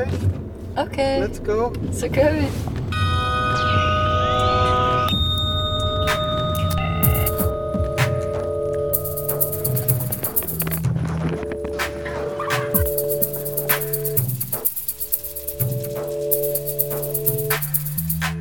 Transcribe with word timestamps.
Okay, 0.00 0.86
Okay, 0.86 1.26
let's 1.26 1.44
go. 1.44 1.74
så 1.92 2.08
kører 2.08 2.32
vi. 2.40 2.46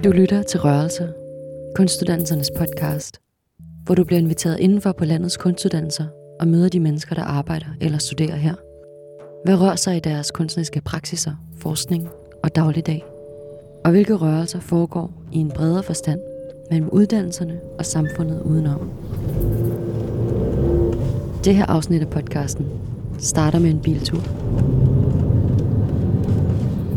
Du 0.03 0.11
lytter 0.11 0.43
til 0.43 0.59
Rørelser, 0.59 1.07
kunstuddannelsernes 1.75 2.51
podcast, 2.57 3.19
hvor 3.85 3.95
du 3.95 4.03
bliver 4.03 4.19
inviteret 4.19 4.59
indenfor 4.59 4.91
på 4.91 5.05
landets 5.05 5.37
kunstuddannelser 5.37 6.05
og 6.39 6.47
møder 6.47 6.69
de 6.69 6.79
mennesker, 6.79 7.15
der 7.15 7.23
arbejder 7.23 7.65
eller 7.81 7.97
studerer 7.97 8.35
her. 8.35 8.68
Hvad 9.43 9.61
rører 9.61 9.75
sig 9.75 9.97
i 9.97 9.99
deres 9.99 10.31
kunstneriske 10.31 10.82
praksiser, 10.82 11.32
forskning 11.57 12.07
og 12.43 12.55
dagligdag? 12.55 13.05
Og 13.86 13.91
hvilke 13.91 14.15
rørelser 14.15 14.59
foregår 14.59 15.11
i 15.31 15.37
en 15.37 15.51
bredere 15.55 15.83
forstand 15.83 16.19
mellem 16.71 16.89
uddannelserne 16.89 17.59
og 17.78 17.86
samfundet 17.86 18.41
udenom? 18.41 18.89
Det 21.43 21.55
her 21.55 21.65
afsnit 21.65 22.01
af 22.01 22.09
podcasten 22.09 22.65
starter 23.17 23.59
med 23.59 23.69
en 23.69 23.79
biltur. 23.79 24.21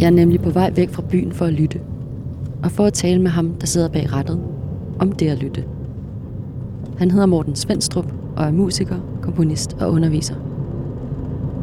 Jeg 0.01 0.07
er 0.07 0.11
nemlig 0.11 0.41
på 0.41 0.51
vej 0.51 0.71
væk 0.71 0.91
fra 0.91 1.03
byen 1.03 1.33
for 1.33 1.45
at 1.45 1.53
lytte, 1.53 1.81
og 2.63 2.71
for 2.71 2.87
at 2.87 2.93
tale 2.93 3.23
med 3.23 3.31
ham, 3.31 3.55
der 3.55 3.67
sidder 3.67 3.89
bag 3.89 4.13
rattet, 4.13 4.41
om 4.99 5.13
det 5.13 5.29
at 5.29 5.39
lytte. 5.39 5.65
Han 6.99 7.11
hedder 7.11 7.27
Morten 7.27 7.57
Svendstrup 7.57 8.13
og 8.37 8.45
er 8.45 8.53
musiker, 8.53 8.97
komponist 9.23 9.77
og 9.81 9.93
underviser. 9.93 10.52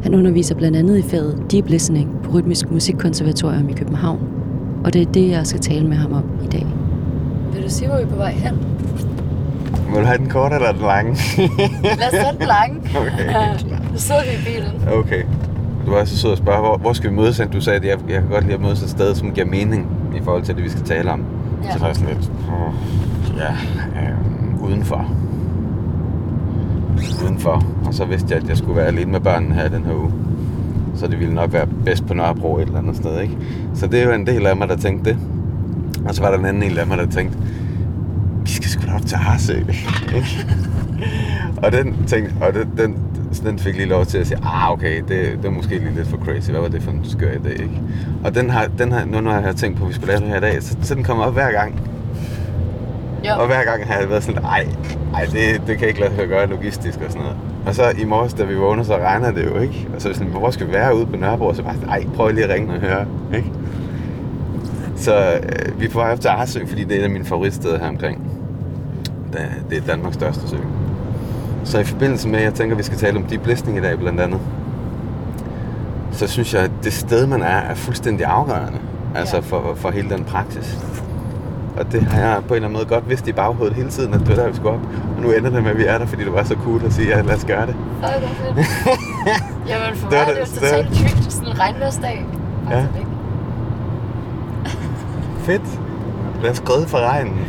Han 0.02 0.14
underviser 0.14 0.54
blandt 0.54 0.76
andet 0.76 0.98
i 0.98 1.02
faget 1.02 1.42
Deep 1.52 1.68
Listening 1.68 2.10
på 2.24 2.30
Rytmisk 2.30 2.70
Musikkonservatorium 2.70 3.68
i 3.68 3.72
København, 3.72 4.20
og 4.84 4.92
det 4.92 5.02
er 5.02 5.06
det, 5.06 5.30
jeg 5.30 5.46
skal 5.46 5.60
tale 5.60 5.86
med 5.86 5.96
ham 5.96 6.12
om 6.12 6.24
i 6.44 6.46
dag. 6.48 6.66
Vil 7.52 7.62
du 7.64 7.70
sige, 7.70 7.88
hvor 7.88 7.96
vi 7.96 8.02
er 8.02 8.06
på 8.06 8.16
vej 8.16 8.32
hen? 8.32 8.54
Vil 9.92 10.00
du 10.00 10.06
have 10.06 10.18
den 10.18 10.28
korte 10.28 10.54
eller 10.54 10.72
den 10.72 10.80
lange? 10.80 11.10
Lad 11.82 12.06
os 12.06 12.12
tage 12.12 12.32
den 12.38 12.46
lange. 12.46 12.76
Okay. 13.00 13.34
Nu 13.92 13.98
sidder 13.98 14.20
vi 14.22 14.50
i 14.50 14.54
bilen. 14.54 14.88
okay. 14.98 15.22
Du 15.86 15.90
var 15.90 16.04
så 16.04 16.18
sød 16.18 16.32
at 16.32 16.38
spørge, 16.38 16.58
hvor, 16.60 16.76
hvor 16.76 16.92
skal 16.92 17.10
vi 17.10 17.14
mødes? 17.16 17.38
hen? 17.38 17.48
Du 17.48 17.60
sagde, 17.60 17.76
at 17.78 17.84
jeg, 17.84 17.98
jeg 18.08 18.20
kan 18.20 18.30
godt 18.30 18.44
lide 18.44 18.54
at 18.54 18.60
mødes 18.60 18.82
et 18.82 18.90
sted, 18.90 19.14
som 19.14 19.30
giver 19.32 19.46
mening 19.46 19.86
i 20.16 20.20
forhold 20.24 20.42
til 20.42 20.54
det, 20.54 20.64
vi 20.64 20.68
skal 20.68 20.82
tale 20.82 21.10
om. 21.12 21.24
Ja. 21.64 21.72
Så 21.72 21.78
var 21.78 21.86
jeg 21.86 21.96
sådan 21.96 22.14
lidt, 22.14 22.30
åh, 22.48 22.74
ja, 23.38 23.50
øh, 24.00 24.64
udenfor. 24.70 25.10
Udenfor. 27.24 27.64
Og 27.86 27.94
så 27.94 28.04
vidste 28.04 28.26
jeg, 28.30 28.42
at 28.42 28.48
jeg 28.48 28.56
skulle 28.56 28.76
være 28.76 28.86
alene 28.86 29.12
med 29.12 29.20
børnene 29.20 29.54
her 29.54 29.68
den 29.68 29.84
her 29.84 29.94
uge. 29.94 30.12
Så 30.94 31.06
det 31.06 31.18
ville 31.18 31.34
nok 31.34 31.52
være 31.52 31.66
bedst 31.84 32.06
på 32.06 32.14
Nørrebro 32.14 32.58
et 32.58 32.62
eller 32.62 32.78
andet 32.78 32.96
sted, 32.96 33.20
ikke? 33.20 33.36
Så 33.74 33.86
det 33.86 34.00
er 34.00 34.04
jo 34.04 34.12
en 34.12 34.26
del 34.26 34.46
af 34.46 34.56
mig, 34.56 34.68
der 34.68 34.76
tænkte 34.76 35.10
det. 35.10 35.18
Og 36.08 36.14
så 36.14 36.22
var 36.22 36.30
der 36.30 36.38
en 36.38 36.44
anden 36.44 36.62
del 36.62 36.78
af 36.78 36.86
mig, 36.86 36.98
der 36.98 37.06
tænkte, 37.06 37.38
vi 38.44 38.50
skal 38.50 38.70
sgu 38.70 38.86
da 38.86 38.94
op 38.94 39.06
til 39.06 39.18
Harsø, 39.18 39.58
ikke? 40.16 40.46
og 41.56 41.72
den, 41.72 41.96
tænkte, 42.06 42.34
og 42.40 42.54
den, 42.54 42.70
den, 42.76 42.96
så 43.32 43.42
den 43.44 43.58
fik 43.58 43.76
lige 43.76 43.88
lov 43.88 44.06
til 44.06 44.18
at 44.18 44.26
sige, 44.26 44.38
ah 44.44 44.72
okay, 44.72 44.96
det, 44.96 45.08
det 45.08 45.44
er 45.44 45.50
måske 45.50 45.78
lige 45.78 45.94
lidt 45.94 46.08
for 46.08 46.16
crazy, 46.16 46.50
hvad 46.50 46.60
var 46.60 46.68
det 46.68 46.82
for 46.82 46.90
en 46.90 47.00
skør 47.04 47.32
idé, 47.32 47.48
ikke? 47.62 47.80
Og 48.24 48.34
den 48.34 48.50
har, 48.50 48.68
den 48.78 48.92
har, 48.92 49.04
nu 49.04 49.20
når 49.20 49.32
jeg 49.32 49.42
har 49.42 49.52
tænkt 49.52 49.78
på, 49.78 49.84
at 49.84 49.88
vi 49.88 49.94
skulle 49.94 50.08
lave 50.08 50.20
det 50.20 50.28
her 50.28 50.36
i 50.36 50.40
dag, 50.40 50.62
så, 50.62 50.76
så 50.82 50.94
den 50.94 51.04
kommer 51.04 51.24
op 51.24 51.32
hver 51.32 51.52
gang. 51.52 51.80
Jo. 53.28 53.32
Og 53.40 53.46
hver 53.46 53.64
gang 53.64 53.86
har 53.86 53.98
jeg 54.00 54.10
været 54.10 54.24
sådan, 54.24 54.44
ej, 54.44 54.66
ej 55.14 55.24
det, 55.24 55.62
det 55.66 55.78
kan 55.78 55.88
ikke 55.88 56.00
lade 56.00 56.14
sig 56.16 56.28
gøre 56.28 56.46
logistisk 56.46 56.98
og 57.06 57.12
sådan 57.12 57.22
noget. 57.22 57.36
Og 57.66 57.74
så 57.74 57.82
i 57.98 58.04
morges, 58.04 58.34
da 58.34 58.44
vi 58.44 58.54
vågner, 58.54 58.82
så 58.82 58.96
regner 58.96 59.30
det 59.30 59.46
jo, 59.46 59.58
ikke? 59.58 59.86
Og 59.94 60.02
så 60.02 60.08
er 60.08 60.12
sådan, 60.12 60.28
hvor 60.28 60.50
skal 60.50 60.66
vi 60.66 60.72
være 60.72 60.96
ude 60.96 61.06
på 61.06 61.16
Nørrebro? 61.16 61.54
Så 61.54 61.62
bare 61.62 61.74
sådan, 61.74 61.88
ej, 61.88 62.04
prøv 62.16 62.28
lige 62.28 62.44
at 62.44 62.50
ringe 62.54 62.74
og 62.74 62.80
høre, 62.80 63.06
ikke? 63.34 63.52
Så 64.96 65.40
øh, 65.42 65.80
vi 65.80 65.86
er 65.86 65.90
på 65.90 65.98
vej 65.98 66.12
op 66.12 66.20
til 66.20 66.28
Arsø, 66.28 66.66
fordi 66.66 66.84
det 66.84 66.94
er 66.96 67.00
et 67.00 67.04
af 67.04 67.10
mine 67.10 67.24
favoritsteder 67.24 67.78
her 67.78 67.88
omkring. 67.88 68.30
Det, 69.70 69.78
er 69.78 69.80
Danmarks 69.86 70.14
største 70.14 70.48
sø. 70.48 70.56
Så 71.64 71.78
i 71.78 71.84
forbindelse 71.84 72.28
med, 72.28 72.38
at 72.38 72.44
jeg 72.44 72.54
tænker, 72.54 72.74
at 72.74 72.78
vi 72.78 72.82
skal 72.82 72.98
tale 72.98 73.16
om 73.16 73.22
deep 73.24 73.46
listening 73.46 73.78
i 73.78 73.80
dag 73.80 73.98
blandt 73.98 74.20
andet, 74.20 74.40
så 76.12 76.26
synes 76.26 76.54
jeg, 76.54 76.62
at 76.62 76.70
det 76.84 76.92
sted, 76.92 77.26
man 77.26 77.42
er, 77.42 77.46
er 77.46 77.74
fuldstændig 77.74 78.26
afgørende. 78.26 78.78
Altså 79.14 79.36
Ja. 79.36 79.42
for, 79.42 79.72
for 79.76 79.90
hele 79.90 80.10
den 80.10 80.24
praksis. 80.24 80.78
Og 81.80 81.92
det 81.92 82.02
har 82.02 82.20
jeg 82.20 82.42
på 82.48 82.54
en 82.54 82.56
eller 82.56 82.68
anden 82.68 82.72
måde 82.78 82.84
godt 82.86 83.08
vidst 83.08 83.28
i 83.28 83.32
baghovedet 83.32 83.76
hele 83.76 83.88
tiden, 83.90 84.14
at 84.14 84.20
det 84.20 84.28
var 84.28 84.34
der, 84.34 84.48
vi 84.48 84.54
skulle 84.56 84.70
op. 84.70 84.80
Og 85.16 85.22
nu 85.22 85.30
ender 85.32 85.50
det 85.50 85.62
med, 85.62 85.70
at 85.70 85.78
vi 85.78 85.84
er 85.84 85.98
der, 85.98 86.06
fordi 86.06 86.24
det 86.24 86.32
var 86.32 86.44
så 86.44 86.54
cool 86.64 86.84
at 86.84 86.92
sige, 86.92 87.08
ja, 87.08 87.20
lad 87.22 87.34
os 87.34 87.44
gøre 87.44 87.66
det. 87.66 87.74
Hvor 87.74 88.08
fedt. 88.08 88.68
Jamen, 89.70 89.96
for 89.96 90.08
Det 90.10 90.18
var 90.18 90.26
mig 90.26 90.34
er 90.38 90.44
det- 90.44 90.54
det 90.54 90.62
var- 90.62 90.68
totalt 90.68 90.88
treat. 90.94 91.32
Sådan 91.32 91.48
en 91.48 91.58
regnværsdag. 91.58 92.26
Ja. 92.70 92.86
Fedt. 95.46 95.80
Lad 96.42 96.50
os 96.50 96.60
græde 96.60 96.86
for 96.86 96.98
regnen. 96.98 97.34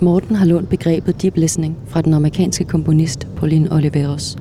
Morten 0.00 0.36
har 0.36 0.44
lånt 0.46 0.68
begrebet 0.68 1.22
deep 1.22 1.36
listening 1.36 1.76
fra 1.86 2.02
den 2.02 2.14
amerikanske 2.14 2.64
komponist 2.64 3.26
Pauline 3.36 3.72
Oliveros, 3.72 4.36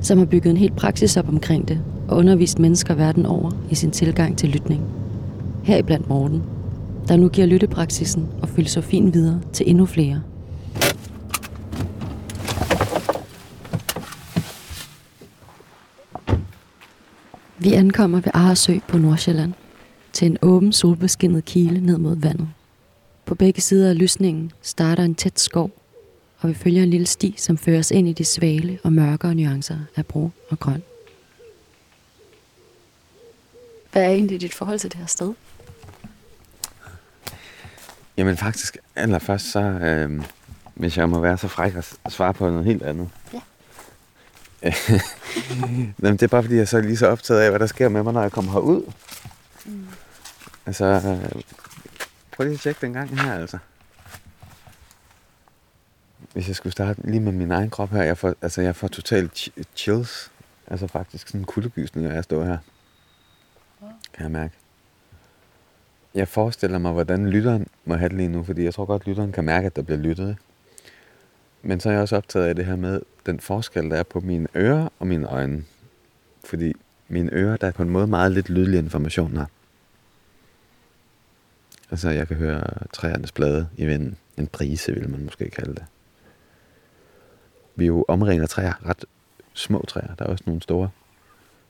som 0.00 0.18
har 0.18 0.24
bygget 0.24 0.50
en 0.50 0.56
hel 0.56 0.72
praksis 0.76 1.16
op 1.16 1.28
omkring 1.28 1.68
det 1.68 1.78
og 2.08 2.16
undervist 2.16 2.58
mennesker 2.58 2.94
verden 2.94 3.26
over 3.26 3.50
i 3.70 3.74
sin 3.74 3.90
tilgang 3.90 4.38
til 4.38 4.48
lytning. 4.48 4.82
Heriblandt 5.64 6.08
Morten, 6.08 6.42
der 7.08 7.16
nu 7.16 7.28
giver 7.28 7.46
lyttepraksisen 7.46 8.28
og 8.42 8.48
filosofien 8.48 9.14
videre 9.14 9.40
til 9.52 9.70
endnu 9.70 9.86
flere. 9.86 10.22
Vi 17.58 17.72
ankommer 17.72 18.20
ved 18.20 18.30
Aresø 18.34 18.78
på 18.88 18.98
Nordsjælland 18.98 19.52
til 20.12 20.26
en 20.26 20.38
åben 20.42 20.72
solbeskinnet 20.72 21.44
kile 21.44 21.80
ned 21.80 21.98
mod 21.98 22.16
vandet. 22.16 22.48
På 23.26 23.34
begge 23.34 23.60
sider 23.60 23.88
af 23.88 23.98
lysningen 23.98 24.52
starter 24.62 25.02
en 25.02 25.14
tæt 25.14 25.40
skov, 25.40 25.70
og 26.38 26.48
vi 26.48 26.54
følger 26.54 26.82
en 26.82 26.90
lille 26.90 27.06
sti, 27.06 27.34
som 27.38 27.56
fører 27.56 27.78
os 27.78 27.90
ind 27.90 28.08
i 28.08 28.12
de 28.12 28.24
svale 28.24 28.78
og 28.82 28.92
mørkere 28.92 29.34
nuancer 29.34 29.76
af 29.96 30.06
brun 30.06 30.32
og 30.50 30.60
grøn. 30.60 30.82
Hvad 33.94 34.02
er 34.02 34.08
egentlig 34.08 34.40
dit 34.40 34.54
forhold 34.54 34.78
til 34.78 34.90
det 34.90 34.98
her 34.98 35.06
sted? 35.06 35.34
Jamen 38.16 38.36
faktisk, 38.36 38.76
allerførst 38.96 39.50
så, 39.50 39.60
øh, 39.60 40.24
hvis 40.74 40.96
jeg 40.96 41.08
må 41.08 41.20
være 41.20 41.38
så 41.38 41.48
fræk 41.48 41.74
at 42.04 42.12
svare 42.12 42.34
på 42.34 42.50
noget 42.50 42.64
helt 42.64 42.82
andet. 42.82 43.10
Ja. 43.32 43.40
Jamen, 46.02 46.12
det 46.12 46.22
er 46.22 46.26
bare 46.28 46.42
fordi, 46.42 46.56
jeg 46.56 46.68
så 46.68 46.76
er 46.76 46.82
lige 46.82 46.96
så 46.96 47.06
optaget 47.06 47.40
af, 47.40 47.50
hvad 47.50 47.60
der 47.60 47.66
sker 47.66 47.88
med 47.88 48.02
mig, 48.02 48.12
når 48.12 48.22
jeg 48.22 48.32
kommer 48.32 48.52
herud. 48.52 48.92
Mm. 49.64 49.86
Altså, 50.66 50.84
øh, 50.84 51.42
prøv 52.32 52.44
lige 52.44 52.54
at 52.54 52.60
tjekke 52.60 52.80
den 52.80 52.92
gang 52.92 53.20
her, 53.20 53.34
altså. 53.34 53.58
Hvis 56.32 56.48
jeg 56.48 56.56
skulle 56.56 56.72
starte 56.72 57.00
lige 57.04 57.20
med 57.20 57.32
min 57.32 57.50
egen 57.50 57.70
krop 57.70 57.90
her, 57.90 58.02
jeg 58.02 58.18
får, 58.18 58.34
altså, 58.42 58.60
jeg 58.60 58.76
får 58.76 58.88
totalt 58.88 59.32
ch- 59.32 59.62
chills. 59.76 60.30
Altså 60.66 60.86
faktisk 60.86 61.28
sådan 61.28 61.40
en 61.40 61.44
kuldegysning, 61.44 62.06
når 62.06 62.14
jeg 62.14 62.24
står 62.24 62.44
her. 62.44 62.58
Kan 64.14 64.22
jeg 64.22 64.30
mærke. 64.30 64.54
Jeg 66.14 66.28
forestiller 66.28 66.78
mig, 66.78 66.92
hvordan 66.92 67.30
lytteren 67.30 67.66
må 67.84 67.94
have 67.94 68.08
det 68.08 68.16
lige 68.16 68.28
nu, 68.28 68.44
fordi 68.44 68.64
jeg 68.64 68.74
tror 68.74 68.84
godt, 68.84 69.06
lytteren 69.06 69.32
kan 69.32 69.44
mærke, 69.44 69.66
at 69.66 69.76
der 69.76 69.82
bliver 69.82 69.98
lyttet. 69.98 70.36
Men 71.62 71.80
så 71.80 71.88
er 71.88 71.92
jeg 71.92 72.02
også 72.02 72.16
optaget 72.16 72.46
af 72.46 72.54
det 72.54 72.66
her 72.66 72.76
med 72.76 73.00
den 73.26 73.40
forskel, 73.40 73.90
der 73.90 73.96
er 73.96 74.02
på 74.02 74.20
mine 74.20 74.48
ører 74.56 74.88
og 74.98 75.06
mine 75.06 75.26
øjne. 75.26 75.64
Fordi 76.44 76.72
mine 77.08 77.30
ører, 77.32 77.56
der 77.56 77.66
er 77.66 77.72
på 77.72 77.82
en 77.82 77.90
måde 77.90 78.06
meget 78.06 78.32
lidt 78.32 78.50
lydlig 78.50 78.78
information 78.78 79.36
her. 79.36 79.46
Altså, 81.90 82.10
jeg 82.10 82.28
kan 82.28 82.36
høre 82.36 82.62
træernes 82.92 83.32
blade 83.32 83.68
i 83.76 83.86
vinden. 83.86 84.16
En 84.36 84.46
brise, 84.46 84.92
vil 84.92 85.10
man 85.10 85.24
måske 85.24 85.50
kalde 85.50 85.74
det. 85.74 85.84
Vi 87.76 87.84
er 87.84 87.88
jo 87.88 88.04
omringer 88.08 88.46
træer, 88.46 88.88
ret 88.88 89.04
små 89.52 89.84
træer. 89.88 90.14
Der 90.14 90.24
er 90.24 90.28
også 90.28 90.44
nogle 90.46 90.62
store 90.62 90.90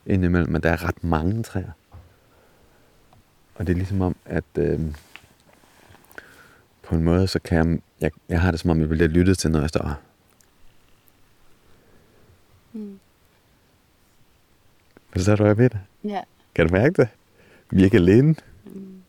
indimellem, 0.06 0.52
men 0.52 0.62
der 0.62 0.70
er 0.70 0.88
ret 0.88 1.04
mange 1.04 1.42
træer. 1.42 1.70
Og 3.54 3.66
det 3.66 3.72
er 3.72 3.76
ligesom 3.76 4.00
om, 4.00 4.16
at 4.24 4.44
øh, 4.58 4.80
på 6.82 6.94
en 6.94 7.02
måde, 7.02 7.26
så 7.26 7.38
kan 7.38 7.58
jeg, 7.58 7.80
jeg, 8.00 8.10
jeg 8.28 8.40
har 8.40 8.50
det 8.50 8.60
som 8.60 8.70
om, 8.70 8.80
jeg 8.80 8.88
bliver 8.88 9.08
lyttet 9.08 9.38
til, 9.38 9.50
når 9.50 9.60
jeg 9.60 9.68
står 9.68 9.86
her. 9.86 9.94
Mm. 12.72 12.98
Forstår 15.12 15.36
du, 15.36 15.42
hvad 15.42 15.50
jeg 15.50 15.58
ved 15.58 15.70
det? 15.70 15.80
Ja. 16.04 16.20
Kan 16.54 16.66
du 16.66 16.72
mærke 16.72 17.02
det? 17.02 17.08
Vi 17.70 17.80
er 17.80 17.84
ikke 17.84 17.96
alene. 17.96 18.34
Mm. 18.64 19.02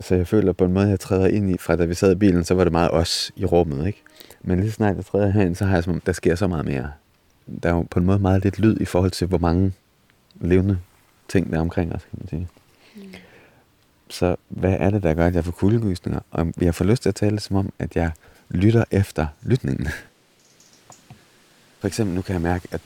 Så 0.00 0.14
jeg 0.14 0.26
føler 0.26 0.52
på 0.52 0.64
en 0.64 0.72
måde, 0.72 0.84
at 0.84 0.90
jeg 0.90 1.00
træder 1.00 1.26
ind 1.26 1.50
i, 1.50 1.58
fra 1.58 1.76
da 1.76 1.84
vi 1.84 1.94
sad 1.94 2.12
i 2.12 2.14
bilen, 2.14 2.44
så 2.44 2.54
var 2.54 2.64
det 2.64 2.72
meget 2.72 2.90
os 2.90 3.32
i 3.36 3.44
rummet, 3.44 3.86
ikke? 3.86 4.02
Men 4.42 4.60
lige 4.60 4.70
så 4.70 4.74
snart 4.74 4.96
jeg 4.96 5.04
træder 5.04 5.30
herind, 5.30 5.54
så 5.54 5.64
har 5.64 5.74
jeg 5.74 5.84
som 5.84 5.92
om, 5.92 6.00
der 6.00 6.12
sker 6.12 6.34
så 6.34 6.46
meget 6.46 6.64
mere. 6.64 6.92
Der 7.62 7.68
er 7.68 7.74
jo 7.74 7.82
på 7.90 7.98
en 7.98 8.06
måde 8.06 8.18
meget 8.18 8.44
lidt 8.44 8.58
lyd 8.58 8.80
i 8.80 8.84
forhold 8.84 9.10
til, 9.10 9.26
hvor 9.26 9.38
mange 9.38 9.72
levende 10.40 10.78
ting, 11.28 11.50
der 11.50 11.56
er 11.56 11.60
omkring 11.60 11.92
os, 11.92 12.02
kan 12.10 12.18
man 12.18 12.28
sige. 12.28 12.40
Mm. 12.40 12.65
Så 14.08 14.36
hvad 14.48 14.76
er 14.78 14.90
det, 14.90 15.02
der 15.02 15.14
gør, 15.14 15.26
at 15.26 15.34
jeg 15.34 15.44
får 15.44 15.52
kuldegysninger? 15.52 16.20
Og 16.30 16.52
jeg 16.60 16.74
får 16.74 16.84
lyst 16.84 17.02
til 17.02 17.08
at 17.08 17.14
tale 17.14 17.40
som 17.40 17.56
om, 17.56 17.72
at 17.78 17.96
jeg 17.96 18.10
lytter 18.48 18.84
efter 18.90 19.26
lytningen. 19.42 19.88
For 21.78 21.86
eksempel, 21.86 22.14
nu 22.14 22.22
kan 22.22 22.32
jeg 22.32 22.42
mærke, 22.42 22.68
at 22.70 22.80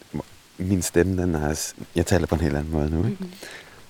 min 0.58 0.82
stemme, 0.82 1.22
den 1.22 1.34
er, 1.34 1.72
jeg 1.94 2.06
taler 2.06 2.26
på 2.26 2.34
en 2.34 2.40
helt 2.40 2.56
anden 2.56 2.72
måde 2.72 2.90
nu, 2.90 2.98
ikke? 2.98 3.24
Mhm. 3.24 3.32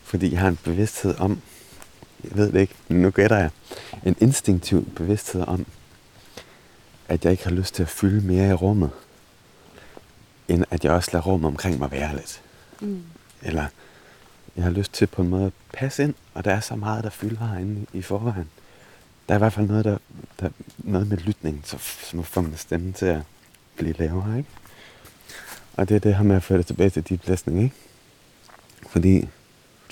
Fordi 0.03 0.33
jeg 0.33 0.41
har 0.41 0.49
en 0.49 0.59
bevidsthed 0.65 1.15
om, 1.19 1.41
jeg 2.25 2.37
ved 2.37 2.53
det 2.53 2.61
ikke, 2.61 2.75
men 2.89 3.03
nu 3.03 3.11
gætter 3.11 3.37
jeg, 3.37 3.51
en 4.05 4.17
instinktiv 4.21 4.91
bevidsthed 4.97 5.43
om, 5.47 5.67
at 7.09 7.25
jeg 7.25 7.33
ikke 7.33 7.45
har 7.45 7.51
lyst 7.51 7.75
til 7.75 7.83
at 7.83 7.89
fylde 7.89 8.27
mere 8.27 8.51
i 8.51 8.53
rummet, 8.53 8.91
end 10.49 10.65
at 10.71 10.85
jeg 10.85 10.93
også 10.93 11.11
lader 11.13 11.25
rummet 11.25 11.49
omkring 11.49 11.79
mig 11.79 11.91
være 11.91 12.17
lidt. 12.17 12.43
Mm. 12.81 13.03
Eller 13.43 13.67
jeg 14.61 14.67
har 14.67 14.79
lyst 14.79 14.93
til 14.93 15.07
på 15.07 15.23
en 15.23 15.29
måde 15.29 15.47
at 15.47 15.53
passe 15.73 16.03
ind, 16.03 16.15
og 16.35 16.45
der 16.45 16.55
er 16.55 16.61
så 16.61 16.77
meget, 16.77 17.05
der 17.05 17.11
fylder 17.11 17.47
herinde 17.47 17.87
i 17.93 18.03
forvejen. 18.03 18.49
Der 19.29 19.35
er 19.35 19.39
i 19.39 19.43
hvert 19.43 19.53
fald 19.53 19.67
noget, 19.67 19.85
der, 19.85 19.99
der 20.41 20.49
noget 20.79 21.09
med 21.09 21.17
lytning, 21.17 21.63
så, 21.65 21.77
som 22.11 22.25
får 22.25 22.41
man 22.41 22.57
stemme 22.57 22.93
til 22.93 23.07
at 23.07 23.21
blive 23.77 23.95
lavere, 23.99 24.39
ikke? 24.39 24.49
Og 25.77 25.89
det 25.89 25.95
er 25.95 25.99
det 25.99 26.15
her 26.15 26.23
med 26.23 26.37
at 26.37 26.43
føre 26.43 26.59
det 26.59 26.67
tilbage 26.67 26.91
til 26.91 27.09
deep 27.09 27.27
listening, 27.27 27.63
ikke? 27.63 27.75
Fordi 28.89 29.29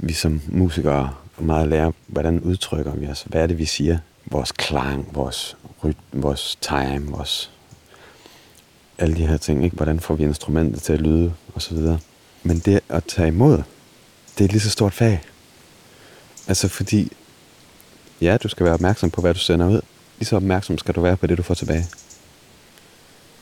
vi 0.02 0.12
som 0.12 0.40
musikere 0.48 1.14
er 1.38 1.42
meget 1.42 1.68
lærer, 1.68 1.92
hvordan 2.06 2.40
udtrykker 2.40 2.94
vi 2.94 3.06
os? 3.06 3.22
Hvad 3.22 3.42
er 3.42 3.46
det, 3.46 3.58
vi 3.58 3.64
siger? 3.64 3.98
Vores 4.26 4.52
klang, 4.52 5.14
vores 5.14 5.56
rytme, 5.84 6.22
vores 6.22 6.56
time, 6.60 7.06
vores... 7.06 7.50
Alle 8.98 9.16
de 9.16 9.26
her 9.26 9.36
ting, 9.36 9.64
ikke? 9.64 9.76
Hvordan 9.76 10.00
får 10.00 10.14
vi 10.14 10.24
instrumentet 10.24 10.82
til 10.82 10.92
at 10.92 11.00
lyde, 11.00 11.34
og 11.54 11.62
så 11.62 11.74
videre. 11.74 11.98
Men 12.42 12.58
det 12.58 12.80
at 12.88 13.04
tage 13.04 13.28
imod, 13.28 13.62
det 14.38 14.44
er 14.44 14.48
et 14.48 14.52
lige 14.52 14.60
så 14.60 14.70
stort 14.70 14.94
fag. 14.94 15.22
Altså 16.48 16.68
fordi, 16.68 17.12
ja, 18.20 18.36
du 18.36 18.48
skal 18.48 18.64
være 18.64 18.74
opmærksom 18.74 19.10
på, 19.10 19.20
hvad 19.20 19.34
du 19.34 19.40
sender 19.40 19.68
ud. 19.68 19.80
Lige 20.18 20.28
så 20.28 20.36
opmærksom 20.36 20.78
skal 20.78 20.94
du 20.94 21.00
være 21.00 21.16
på 21.16 21.26
det, 21.26 21.38
du 21.38 21.42
får 21.42 21.54
tilbage. 21.54 21.86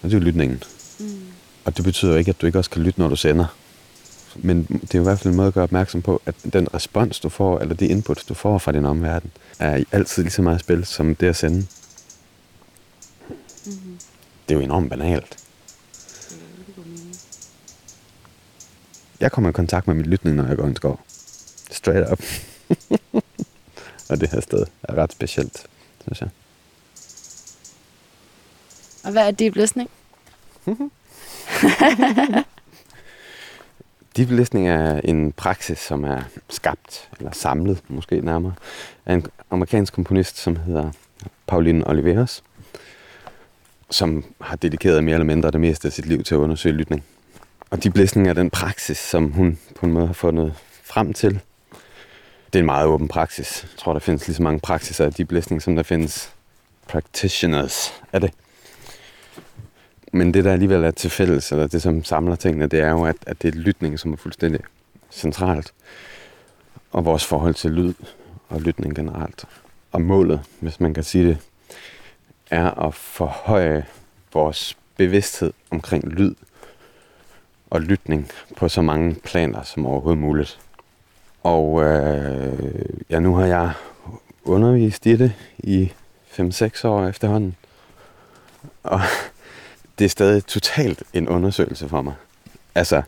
Og 0.03 0.11
det 0.11 0.15
er 0.15 0.19
jo 0.19 0.25
lytningen. 0.25 0.63
Mm. 0.99 1.21
Og 1.65 1.77
det 1.77 1.85
betyder 1.85 2.13
jo 2.13 2.19
ikke, 2.19 2.29
at 2.29 2.41
du 2.41 2.47
ikke 2.47 2.59
også 2.59 2.71
kan 2.71 2.83
lytte, 2.83 3.01
når 3.01 3.09
du 3.09 3.17
sender. 3.17 3.57
Men 4.37 4.63
det 4.63 4.95
er 4.95 4.99
jo 4.99 5.03
i 5.03 5.05
hvert 5.05 5.19
fald 5.19 5.33
en 5.33 5.37
måde 5.37 5.49
at 5.49 5.55
gøre 5.55 5.65
opmærksom 5.65 6.03
på, 6.03 6.23
at 6.27 6.35
den 6.53 6.75
respons, 6.75 7.21
du 7.21 7.29
får, 7.29 7.59
eller 7.59 7.75
det 7.75 7.91
input, 7.91 8.25
du 8.29 8.35
får 8.35 8.59
fra 8.59 8.73
din 8.73 8.87
omverden, 8.87 9.31
er 9.59 9.85
altid 9.93 10.23
lige 10.23 10.33
så 10.33 10.43
meget 10.43 10.61
spil 10.61 10.87
som 10.87 11.15
det 11.15 11.27
at 11.27 11.37
sende. 11.37 11.67
Mm. 13.67 13.99
Det 14.49 14.55
er 14.55 14.59
jo 14.59 14.61
enormt 14.61 14.91
banalt. 14.91 15.37
Jeg 19.21 19.33
kommer 19.33 19.51
i 19.51 19.53
kontakt 19.53 19.87
med 19.87 19.95
min 19.95 20.07
lytning, 20.07 20.37
når 20.37 20.47
jeg 20.47 20.57
går 20.57 20.65
i 20.65 20.69
en 20.69 20.77
skov. 20.77 21.01
Straight 21.71 22.13
up. 22.13 22.21
og 24.11 24.21
det 24.21 24.31
her 24.31 24.41
sted 24.41 24.67
er 24.83 24.95
ret 24.95 25.13
specielt, 25.13 25.67
synes 26.01 26.21
jeg. 26.21 26.29
Og 29.05 29.13
hvad 29.13 29.27
er 29.27 29.31
deep 29.31 29.55
listening? 29.55 29.91
Deep 34.17 34.31
listening 34.31 34.69
er 34.69 35.01
en 35.05 35.33
praksis, 35.33 35.79
som 35.79 36.05
er 36.05 36.23
skabt, 36.51 37.09
eller 37.19 37.33
samlet 37.33 37.83
måske 37.89 38.21
nærmere, 38.21 38.55
af 39.07 39.15
en 39.15 39.27
amerikansk 39.51 39.93
komponist, 39.93 40.39
som 40.39 40.57
hedder 40.57 40.91
Pauline 41.47 41.89
Oliveros, 41.89 42.43
som 43.91 44.25
har 44.41 44.57
dedikeret 44.57 45.05
mere 45.05 45.15
eller 45.15 45.25
mindre 45.25 45.51
det 45.51 45.61
meste 45.61 45.89
af 45.89 45.93
sit 45.93 46.07
liv 46.07 46.23
til 46.23 46.35
at 46.35 46.39
undersøge 46.39 46.75
lytning. 46.75 47.05
Og 47.71 47.83
de 47.83 47.91
blæsninger 47.91 48.31
er 48.31 48.35
den 48.35 48.51
praksis, 48.51 48.99
som 48.99 49.33
hun 49.33 49.59
på 49.77 49.87
en 49.87 49.93
måde 49.93 50.07
har 50.07 50.15
fundet 50.15 50.55
frem 50.83 51.13
til. 51.13 51.41
Det 52.47 52.55
er 52.55 52.59
en 52.59 52.67
meget 52.67 52.87
åben 52.87 53.09
praksis. 53.09 53.63
Jeg 53.63 53.79
tror, 53.79 53.93
der 53.93 54.01
findes 54.01 54.27
lige 54.27 54.37
så 54.37 54.43
mange 54.43 54.61
praksiser 54.61 55.05
af 55.05 55.15
de 55.15 55.25
blæsninger, 55.25 55.63
som 55.63 55.77
der 55.77 55.83
findes 55.83 56.33
practitioners 56.89 57.93
af 58.13 58.21
det. 58.21 58.31
Men 60.13 60.35
det, 60.35 60.45
der 60.45 60.53
alligevel 60.53 60.85
er 60.85 60.91
til 60.91 61.11
fælles, 61.11 61.53
eller 61.53 61.67
det, 61.67 61.83
som 61.83 62.05
samler 62.05 62.37
tingene, 62.37 62.67
det 62.67 62.81
er 62.81 62.91
jo, 62.91 63.05
at, 63.05 63.17
at 63.27 63.43
det 63.43 63.55
er 63.55 63.59
lytning, 63.59 63.99
som 63.99 64.13
er 64.13 64.17
fuldstændig 64.17 64.61
centralt. 65.11 65.73
Og 66.93 67.05
vores 67.05 67.25
forhold 67.25 67.55
til 67.55 67.71
lyd 67.71 67.95
og 68.49 68.61
lytning 68.61 68.95
generelt. 68.95 69.45
Og 69.93 70.03
målet, 70.03 70.41
hvis 70.61 70.81
man 70.81 70.95
kan 70.95 71.05
sige 71.05 71.29
det, 71.29 71.39
er 72.51 72.87
at 72.87 72.95
forhøje 72.95 73.87
vores 74.33 74.77
bevidsthed 74.97 75.53
omkring 75.71 76.09
lyd 76.09 76.35
og 77.71 77.81
lytning 77.81 78.31
på 78.57 78.69
så 78.69 78.83
mange 78.83 79.15
planer 79.15 79.63
som 79.63 79.87
overhovedet 79.87 80.21
muligt. 80.21 80.61
Og 81.43 81.85
øh, 81.85 82.85
ja, 83.11 83.21
nu 83.21 83.35
har 83.35 83.47
jeg 83.47 83.73
undervist 84.45 85.07
i 85.07 85.17
det 85.17 85.33
i 85.59 85.93
5-6 86.31 86.87
år 86.87 87.07
efterhånden. 87.07 87.57
Og 88.83 89.01
det 89.99 90.05
er 90.05 90.09
stadig 90.09 90.47
totalt 90.47 91.03
en 91.13 91.29
undersøgelse 91.29 91.89
for 91.89 92.03
mig. 92.03 92.15
Altså, 92.75 93.03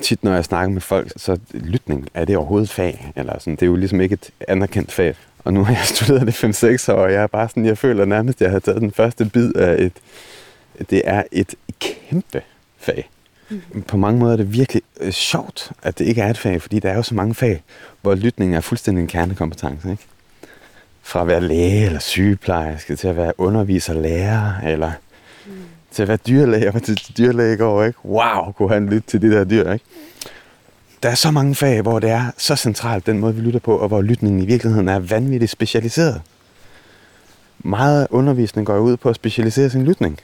tit 0.00 0.24
når 0.24 0.34
jeg 0.34 0.44
snakker 0.44 0.72
med 0.72 0.80
folk, 0.80 1.12
så 1.16 1.38
lytning, 1.52 2.08
er 2.14 2.24
det 2.24 2.36
overhovedet 2.36 2.70
fag? 2.70 3.12
Eller 3.16 3.38
sådan, 3.38 3.56
det 3.56 3.62
er 3.62 3.66
jo 3.66 3.76
ligesom 3.76 4.00
ikke 4.00 4.12
et 4.12 4.30
anerkendt 4.48 4.92
fag. 4.92 5.16
Og 5.44 5.52
nu 5.52 5.64
har 5.64 5.72
jeg 5.74 5.84
studeret 5.94 6.26
det 6.26 6.88
5-6 6.88 6.92
år, 6.92 6.96
og 6.96 7.12
jeg 7.12 7.22
er 7.22 7.26
bare 7.26 7.48
sådan, 7.48 7.66
jeg 7.66 7.78
føler 7.78 8.04
nærmest, 8.04 8.42
at 8.42 8.44
jeg 8.44 8.52
har 8.52 8.58
taget 8.58 8.80
den 8.80 8.92
første 8.92 9.24
bid 9.24 9.52
af 9.56 9.82
et, 9.82 9.92
det 10.90 11.02
er 11.04 11.22
et 11.32 11.54
kæmpe 11.80 12.42
fag. 12.78 13.10
Mm. 13.48 13.82
På 13.82 13.96
mange 13.96 14.18
måder 14.18 14.32
er 14.32 14.36
det 14.36 14.52
virkelig 14.52 14.82
øh, 15.00 15.12
sjovt, 15.12 15.72
at 15.82 15.98
det 15.98 16.04
ikke 16.04 16.20
er 16.20 16.30
et 16.30 16.38
fag, 16.38 16.62
fordi 16.62 16.78
der 16.78 16.90
er 16.90 16.96
jo 16.96 17.02
så 17.02 17.14
mange 17.14 17.34
fag, 17.34 17.62
hvor 18.02 18.14
lytning 18.14 18.56
er 18.56 18.60
fuldstændig 18.60 19.02
en 19.02 19.08
kernekompetence, 19.08 19.90
ikke? 19.90 20.02
Fra 21.02 21.20
at 21.20 21.26
være 21.26 21.40
læge 21.40 21.86
eller 21.86 22.00
sygeplejerske 22.00 22.96
til 22.96 23.08
at 23.08 23.16
være 23.16 23.32
underviser, 23.38 23.94
lærer, 23.94 24.52
eller 24.66 24.92
mm. 25.46 25.52
til 25.90 26.02
at 26.02 26.08
være 26.08 26.16
dyrlæge. 26.16 26.64
Jeg 26.64 26.74
var 26.74 26.80
til 26.80 27.14
dyrlæge 27.18 27.56
går, 27.56 27.84
ikke? 27.84 27.98
Wow, 28.04 28.52
kunne 28.52 28.68
han 28.68 28.86
lytte 28.88 29.08
til 29.08 29.22
de 29.22 29.30
der 29.30 29.44
dyr, 29.44 29.72
ikke? 29.72 29.84
Der 31.02 31.10
er 31.10 31.14
så 31.14 31.30
mange 31.30 31.54
fag, 31.54 31.82
hvor 31.82 31.98
det 31.98 32.10
er 32.10 32.30
så 32.38 32.56
centralt, 32.56 33.06
den 33.06 33.18
måde 33.18 33.34
vi 33.34 33.40
lytter 33.40 33.60
på, 33.60 33.76
og 33.76 33.88
hvor 33.88 34.02
lytningen 34.02 34.42
i 34.42 34.46
virkeligheden 34.46 34.88
er 34.88 34.98
vanvittigt 34.98 35.50
specialiseret. 35.50 36.22
Meget 37.58 38.06
undervisning 38.10 38.66
går 38.66 38.78
ud 38.78 38.96
på 38.96 39.08
at 39.08 39.16
specialisere 39.16 39.70
sin 39.70 39.84
lytning. 39.84 40.18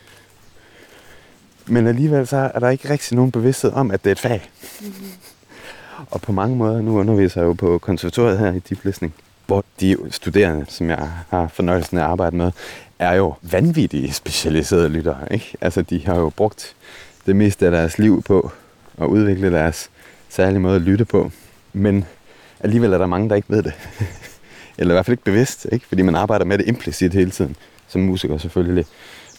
Men 1.71 1.87
alligevel 1.87 2.27
så 2.27 2.51
er 2.55 2.59
der 2.59 2.69
ikke 2.69 2.91
rigtig 2.91 3.17
nogen 3.17 3.33
bevidsthed 3.33 3.73
om, 3.73 3.91
at 3.91 4.05
det 4.05 4.11
er 4.11 4.13
et 4.13 4.19
fag. 4.19 4.51
Mm-hmm. 4.81 5.11
Og 6.11 6.21
på 6.21 6.33
mange 6.33 6.57
måder, 6.57 6.83
nu 6.83 6.99
underviser 6.99 7.41
jeg 7.41 7.49
jo 7.49 7.53
på 7.53 7.79
konservatoriet 7.79 8.39
her 8.39 8.53
i 8.53 8.59
deep 8.59 8.85
listening, 8.85 9.15
hvor 9.47 9.65
de 9.81 9.97
studerende, 10.11 10.67
som 10.69 10.91
jeg 10.91 11.11
har 11.29 11.49
fornøjelsen 11.49 11.99
af 11.99 12.03
at 12.03 12.09
arbejde 12.09 12.37
med, 12.37 12.53
er 12.99 13.15
jo 13.15 13.35
vanvittigt 13.43 14.15
specialiserede 14.15 14.89
lyttere. 14.89 15.19
Ikke? 15.31 15.57
Altså, 15.61 15.83
de 15.83 16.07
har 16.07 16.17
jo 16.17 16.29
brugt 16.29 16.77
det 17.27 17.37
meste 17.37 17.67
af 17.67 17.73
deres 17.73 17.99
liv 17.99 18.23
på 18.23 18.51
at 19.01 19.07
udvikle 19.07 19.53
deres 19.53 19.91
særlige 20.29 20.61
måde 20.61 20.77
at 20.77 20.83
lytte 20.83 21.05
på. 21.05 21.31
Men 21.73 22.05
alligevel 22.61 22.93
er 22.93 22.99
der 22.99 23.07
mange, 23.07 23.29
der 23.29 23.37
ikke 23.37 23.51
ved 23.51 23.63
det. 23.63 23.73
Eller 24.79 24.95
i 24.95 24.95
hvert 24.95 25.07
fald 25.07 25.13
ikke 25.13 25.25
bevidst, 25.25 25.67
ikke? 25.73 25.87
fordi 25.87 26.03
man 26.03 26.15
arbejder 26.15 26.45
med 26.45 26.59
det 26.59 26.69
implicit 26.69 27.15
hele 27.15 27.31
tiden, 27.31 27.57
som 27.89 28.01
musiker 28.01 28.39
selvfølgelig. 28.39 28.87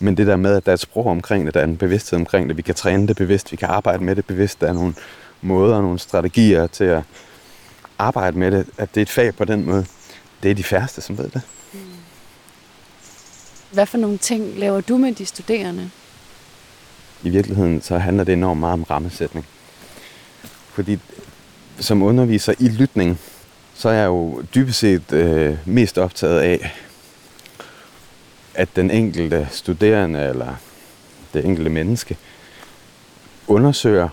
Men 0.01 0.17
det 0.17 0.27
der 0.27 0.35
med, 0.35 0.55
at 0.55 0.65
der 0.65 0.71
er 0.71 0.73
et 0.73 0.79
sprog 0.79 1.05
omkring 1.05 1.45
det, 1.45 1.53
der 1.53 1.59
er 1.59 1.63
en 1.63 1.77
bevidsthed 1.77 2.19
omkring 2.19 2.49
det, 2.49 2.57
vi 2.57 2.61
kan 2.61 2.75
træne 2.75 3.07
det 3.07 3.15
bevidst, 3.15 3.51
vi 3.51 3.57
kan 3.57 3.67
arbejde 3.67 4.03
med 4.03 4.15
det 4.15 4.25
bevidst, 4.25 4.61
der 4.61 4.67
er 4.67 4.73
nogle 4.73 4.93
måder 5.41 5.75
og 5.75 5.81
nogle 5.81 5.99
strategier 5.99 6.67
til 6.67 6.83
at 6.83 7.03
arbejde 7.99 8.37
med 8.37 8.51
det, 8.51 8.65
at 8.77 8.95
det 8.95 9.01
er 9.01 9.05
et 9.05 9.09
fag 9.09 9.35
på 9.35 9.45
den 9.45 9.65
måde. 9.65 9.85
Det 10.43 10.51
er 10.51 10.55
de 10.55 10.63
færreste, 10.63 11.01
som 11.01 11.17
ved 11.17 11.29
det. 11.29 11.41
Hvad 13.71 13.85
for 13.85 13.97
nogle 13.97 14.17
ting 14.17 14.57
laver 14.57 14.81
du 14.81 14.97
med 14.97 15.11
de 15.11 15.25
studerende? 15.25 15.89
I 17.23 17.29
virkeligheden 17.29 17.81
så 17.81 17.97
handler 17.97 18.23
det 18.23 18.33
enormt 18.33 18.59
meget 18.59 18.73
om 18.73 18.83
rammesætning. 18.83 19.45
Fordi 20.73 20.99
som 21.79 22.01
underviser 22.01 22.53
i 22.59 22.67
lytning, 22.67 23.19
så 23.73 23.89
er 23.89 23.93
jeg 23.93 24.05
jo 24.07 24.43
dybest 24.55 24.79
set 24.79 25.13
øh, 25.13 25.57
mest 25.65 25.97
optaget 25.97 26.39
af, 26.39 26.71
at 28.55 28.75
den 28.75 28.91
enkelte 28.91 29.47
studerende 29.51 30.19
eller 30.19 30.55
det 31.33 31.45
enkelte 31.45 31.69
menneske 31.69 32.17
undersøger 33.47 34.09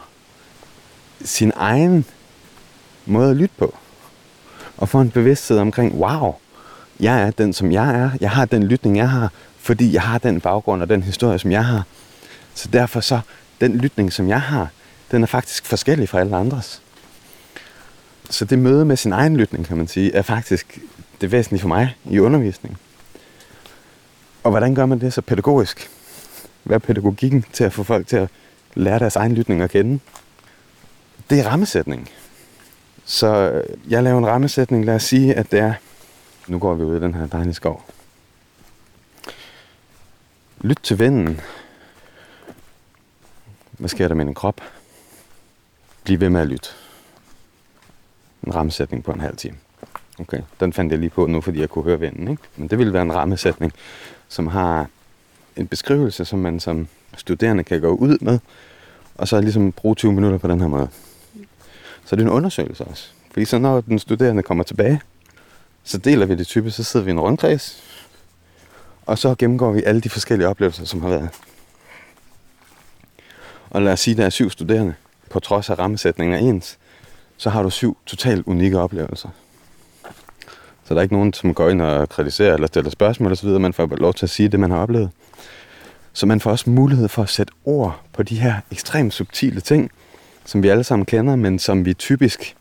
sin 1.24 1.52
egen 1.56 2.04
måde 3.06 3.30
at 3.30 3.36
lytte 3.36 3.54
på. 3.58 3.74
Og 4.76 4.88
får 4.88 5.00
en 5.00 5.10
bevidsthed 5.10 5.58
omkring, 5.58 5.94
wow, 5.94 6.34
jeg 7.00 7.22
er 7.22 7.30
den, 7.30 7.52
som 7.52 7.72
jeg 7.72 8.00
er. 8.00 8.10
Jeg 8.20 8.30
har 8.30 8.44
den 8.44 8.62
lytning, 8.62 8.96
jeg 8.96 9.10
har, 9.10 9.32
fordi 9.58 9.92
jeg 9.92 10.02
har 10.02 10.18
den 10.18 10.40
baggrund 10.40 10.82
og 10.82 10.88
den 10.88 11.02
historie, 11.02 11.38
som 11.38 11.52
jeg 11.52 11.64
har. 11.64 11.82
Så 12.54 12.68
derfor 12.72 13.00
så, 13.00 13.20
den 13.60 13.76
lytning, 13.76 14.12
som 14.12 14.28
jeg 14.28 14.40
har, 14.40 14.68
den 15.10 15.22
er 15.22 15.26
faktisk 15.26 15.66
forskellig 15.66 16.08
fra 16.08 16.20
alle 16.20 16.36
andres. 16.36 16.82
Så 18.30 18.44
det 18.44 18.58
møde 18.58 18.84
med 18.84 18.96
sin 18.96 19.12
egen 19.12 19.36
lytning, 19.36 19.66
kan 19.66 19.76
man 19.76 19.88
sige, 19.88 20.14
er 20.14 20.22
faktisk 20.22 20.78
det 21.20 21.32
væsentlige 21.32 21.60
for 21.60 21.68
mig 21.68 21.96
i 22.04 22.18
undervisningen. 22.18 22.78
Og 24.48 24.52
hvordan 24.52 24.74
gør 24.74 24.86
man 24.86 25.00
det 25.00 25.12
så 25.12 25.22
pædagogisk? 25.22 25.90
Hvad 26.62 26.74
er 26.74 26.78
pædagogikken 26.78 27.44
til 27.52 27.64
at 27.64 27.72
få 27.72 27.82
folk 27.82 28.06
til 28.06 28.16
at 28.16 28.28
lære 28.74 28.98
deres 28.98 29.16
egen 29.16 29.34
lytning 29.34 29.62
at 29.62 29.70
kende? 29.70 30.00
Det 31.30 31.40
er 31.40 31.46
rammesætning. 31.46 32.08
Så 33.04 33.26
øh, 33.26 33.92
jeg 33.92 34.02
laver 34.02 34.18
en 34.18 34.26
rammesætning. 34.26 34.84
Lad 34.84 34.94
os 34.94 35.02
sige, 35.02 35.34
at 35.34 35.50
det 35.50 35.60
er... 35.60 35.74
Nu 36.46 36.58
går 36.58 36.74
vi 36.74 36.82
ud 36.82 36.96
i 36.96 37.00
den 37.00 37.14
her 37.14 37.26
dejlige 37.26 37.54
skov. 37.54 37.84
Lyt 40.60 40.78
til 40.82 40.98
vinden. 40.98 41.40
Hvad 43.70 43.88
sker 43.88 44.08
der 44.08 44.14
med 44.14 44.26
din 44.26 44.34
krop? 44.34 44.60
Bliv 46.04 46.20
ved 46.20 46.28
med 46.28 46.40
at 46.40 46.48
lytte. 46.48 46.68
En 48.46 48.54
rammesætning 48.54 49.04
på 49.04 49.12
en 49.12 49.20
halv 49.20 49.36
time. 49.36 49.56
Okay, 50.20 50.40
den 50.60 50.72
fandt 50.72 50.92
jeg 50.92 51.00
lige 51.00 51.10
på 51.10 51.26
nu, 51.26 51.40
fordi 51.40 51.60
jeg 51.60 51.68
kunne 51.70 51.84
høre 51.84 52.00
vinden. 52.00 52.28
Ikke? 52.28 52.42
Men 52.56 52.68
det 52.68 52.78
ville 52.78 52.92
være 52.92 53.02
en 53.02 53.14
rammesætning, 53.14 53.72
som 54.28 54.46
har 54.46 54.86
en 55.56 55.66
beskrivelse, 55.66 56.24
som 56.24 56.38
man 56.38 56.60
som 56.60 56.88
studerende 57.16 57.64
kan 57.64 57.80
gå 57.80 57.88
ud 57.88 58.18
med, 58.20 58.38
og 59.14 59.28
så 59.28 59.40
ligesom 59.40 59.72
bruge 59.72 59.94
20 59.94 60.12
minutter 60.12 60.38
på 60.38 60.48
den 60.48 60.60
her 60.60 60.68
måde. 60.68 60.88
Så 62.04 62.16
det 62.16 62.22
er 62.22 62.26
en 62.26 62.32
undersøgelse 62.32 62.84
også. 62.84 63.10
Fordi 63.32 63.44
så 63.44 63.58
når 63.58 63.80
den 63.80 63.98
studerende 63.98 64.42
kommer 64.42 64.64
tilbage, 64.64 65.00
så 65.84 65.98
deler 65.98 66.26
vi 66.26 66.34
det 66.34 66.46
typisk, 66.46 66.76
så 66.76 66.84
sidder 66.84 67.04
vi 67.04 67.10
i 67.10 67.12
en 67.12 67.20
rundkreds, 67.20 67.82
og 69.06 69.18
så 69.18 69.34
gennemgår 69.34 69.72
vi 69.72 69.82
alle 69.82 70.00
de 70.00 70.10
forskellige 70.10 70.48
oplevelser, 70.48 70.84
som 70.84 71.02
har 71.02 71.08
været. 71.08 71.28
Og 73.70 73.82
lad 73.82 73.92
os 73.92 74.00
sige, 74.00 74.12
at 74.12 74.18
der 74.18 74.24
er 74.24 74.30
syv 74.30 74.50
studerende, 74.50 74.94
på 75.30 75.40
trods 75.40 75.70
af 75.70 75.78
rammesætningen 75.78 76.34
er 76.34 76.38
ens, 76.38 76.78
så 77.36 77.50
har 77.50 77.62
du 77.62 77.70
syv 77.70 77.96
totalt 78.06 78.46
unikke 78.46 78.78
oplevelser. 78.78 79.28
Så 80.88 80.94
der 80.94 81.00
er 81.00 81.02
ikke 81.02 81.14
nogen, 81.14 81.32
som 81.32 81.54
går 81.54 81.68
ind 81.68 81.82
og 81.82 82.08
kritiserer 82.08 82.54
eller 82.54 82.66
stiller 82.66 82.90
spørgsmål 82.90 83.32
osv. 83.32 83.48
Man 83.48 83.72
får 83.72 83.96
lov 83.96 84.14
til 84.14 84.26
at 84.26 84.30
sige 84.30 84.48
det, 84.48 84.60
man 84.60 84.70
har 84.70 84.78
oplevet. 84.78 85.10
Så 86.12 86.26
man 86.26 86.40
får 86.40 86.50
også 86.50 86.70
mulighed 86.70 87.08
for 87.08 87.22
at 87.22 87.28
sætte 87.28 87.52
ord 87.64 88.00
på 88.12 88.22
de 88.22 88.40
her 88.40 88.54
ekstremt 88.70 89.14
subtile 89.14 89.60
ting, 89.60 89.90
som 90.44 90.62
vi 90.62 90.68
alle 90.68 90.84
sammen 90.84 91.06
kender, 91.06 91.36
men 91.36 91.58
som 91.58 91.84
vi 91.84 91.94
typisk 91.94 92.56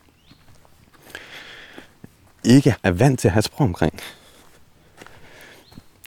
ikke 2.44 2.74
er 2.82 2.90
vant 2.90 3.20
til 3.20 3.28
at 3.28 3.32
have 3.32 3.42
sprog 3.42 3.66
omkring. 3.66 4.00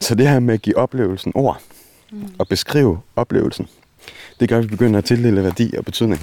Så 0.02 0.16
det 0.16 0.30
her 0.30 0.40
med 0.40 0.54
at 0.54 0.62
give 0.62 0.78
oplevelsen 0.78 1.32
ord 1.36 1.62
mm. 2.12 2.28
og 2.40 2.48
beskrive 2.48 3.02
oplevelsen, 3.16 3.68
det 4.40 4.50
gør, 4.50 4.58
at 4.58 4.64
vi 4.64 4.70
begynder 4.70 4.98
at 4.98 5.06
tildele 5.06 5.44
værdi 5.44 5.74
og 5.78 5.86
betydning. 5.86 6.22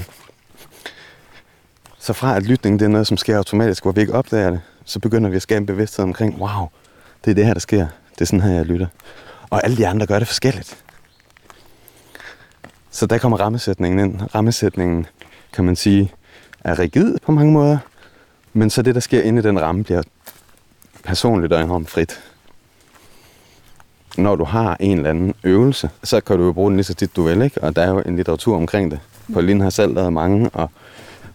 Så 1.98 2.12
fra 2.12 2.36
at 2.36 2.42
lytning 2.42 2.78
det 2.78 2.84
er 2.84 2.90
noget, 2.90 3.06
som 3.06 3.16
sker 3.16 3.36
automatisk, 3.36 3.82
hvor 3.82 3.92
vi 3.92 4.00
ikke 4.00 4.14
opdager 4.14 4.50
det, 4.50 4.60
så 4.88 4.98
begynder 4.98 5.30
vi 5.30 5.36
at 5.36 5.42
skabe 5.42 5.58
en 5.58 5.66
bevidsthed 5.66 6.02
omkring, 6.02 6.40
wow, 6.40 6.68
det 7.24 7.30
er 7.30 7.34
det 7.34 7.46
her, 7.46 7.52
der 7.52 7.60
sker. 7.60 7.86
Det 8.14 8.20
er 8.20 8.24
sådan 8.24 8.40
her, 8.40 8.52
jeg 8.52 8.66
lytter. 8.66 8.86
Og 9.50 9.64
alle 9.64 9.76
de 9.76 9.86
andre 9.86 10.06
gør 10.06 10.18
det 10.18 10.28
forskelligt. 10.28 10.84
Så 12.90 13.06
der 13.06 13.18
kommer 13.18 13.40
rammesætningen 13.40 14.00
ind. 14.00 14.20
Rammesætningen, 14.34 15.06
kan 15.52 15.64
man 15.64 15.76
sige, 15.76 16.12
er 16.64 16.78
rigid 16.78 17.18
på 17.22 17.32
mange 17.32 17.52
måder, 17.52 17.78
men 18.52 18.70
så 18.70 18.82
det, 18.82 18.94
der 18.94 19.00
sker 19.00 19.22
inde 19.22 19.38
i 19.38 19.42
den 19.42 19.60
ramme, 19.60 19.84
bliver 19.84 20.02
personligt 21.04 21.52
og 21.52 21.62
enormt 21.62 21.90
frit. 21.90 22.20
Når 24.18 24.36
du 24.36 24.44
har 24.44 24.76
en 24.80 24.96
eller 24.96 25.10
anden 25.10 25.34
øvelse, 25.44 25.90
så 26.04 26.20
kan 26.20 26.38
du 26.38 26.44
jo 26.44 26.52
bruge 26.52 26.70
den 26.70 26.76
lige 26.76 26.84
så 26.84 26.94
tit 26.94 27.16
du 27.16 27.22
vil, 27.22 27.42
ikke? 27.42 27.62
Og 27.62 27.76
der 27.76 27.82
er 27.82 27.88
jo 27.88 28.02
en 28.06 28.16
litteratur 28.16 28.56
omkring 28.56 28.90
det. 28.90 29.00
Pauline 29.32 29.62
har 29.62 29.70
selv 29.70 29.94
lavet 29.94 30.12
mange, 30.12 30.50
og 30.50 30.70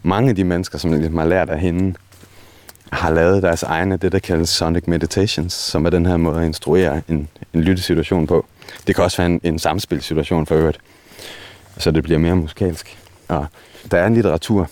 mange 0.03 0.29
af 0.29 0.36
de 0.36 0.43
mennesker, 0.43 0.77
som 0.77 0.91
ligesom 0.91 1.17
har 1.17 1.25
lært 1.25 1.50
af 1.50 1.60
hende, 1.60 1.95
har 2.93 3.12
lavet 3.12 3.43
deres 3.43 3.63
egne, 3.63 3.97
det 3.97 4.12
der 4.12 4.19
kaldes 4.19 4.50
sonic 4.50 4.83
meditations, 4.88 5.53
som 5.53 5.85
er 5.85 5.89
den 5.89 6.05
her 6.05 6.17
måde 6.17 6.39
at 6.39 6.45
instruere 6.45 7.01
en, 7.09 7.27
en 7.53 7.62
lyttesituation 7.62 8.27
på. 8.27 8.45
Det 8.88 8.95
kan 8.95 9.03
også 9.03 9.17
være 9.17 9.25
en, 9.25 9.39
en 9.43 9.59
samspilsituation 9.59 10.45
for 10.45 10.55
øvrigt, 10.55 10.79
så 11.77 11.91
det 11.91 12.03
bliver 12.03 12.19
mere 12.19 12.35
musikalsk. 12.35 12.97
Og 13.27 13.45
der 13.91 13.97
er 13.97 14.07
en 14.07 14.13
litteratur, 14.13 14.69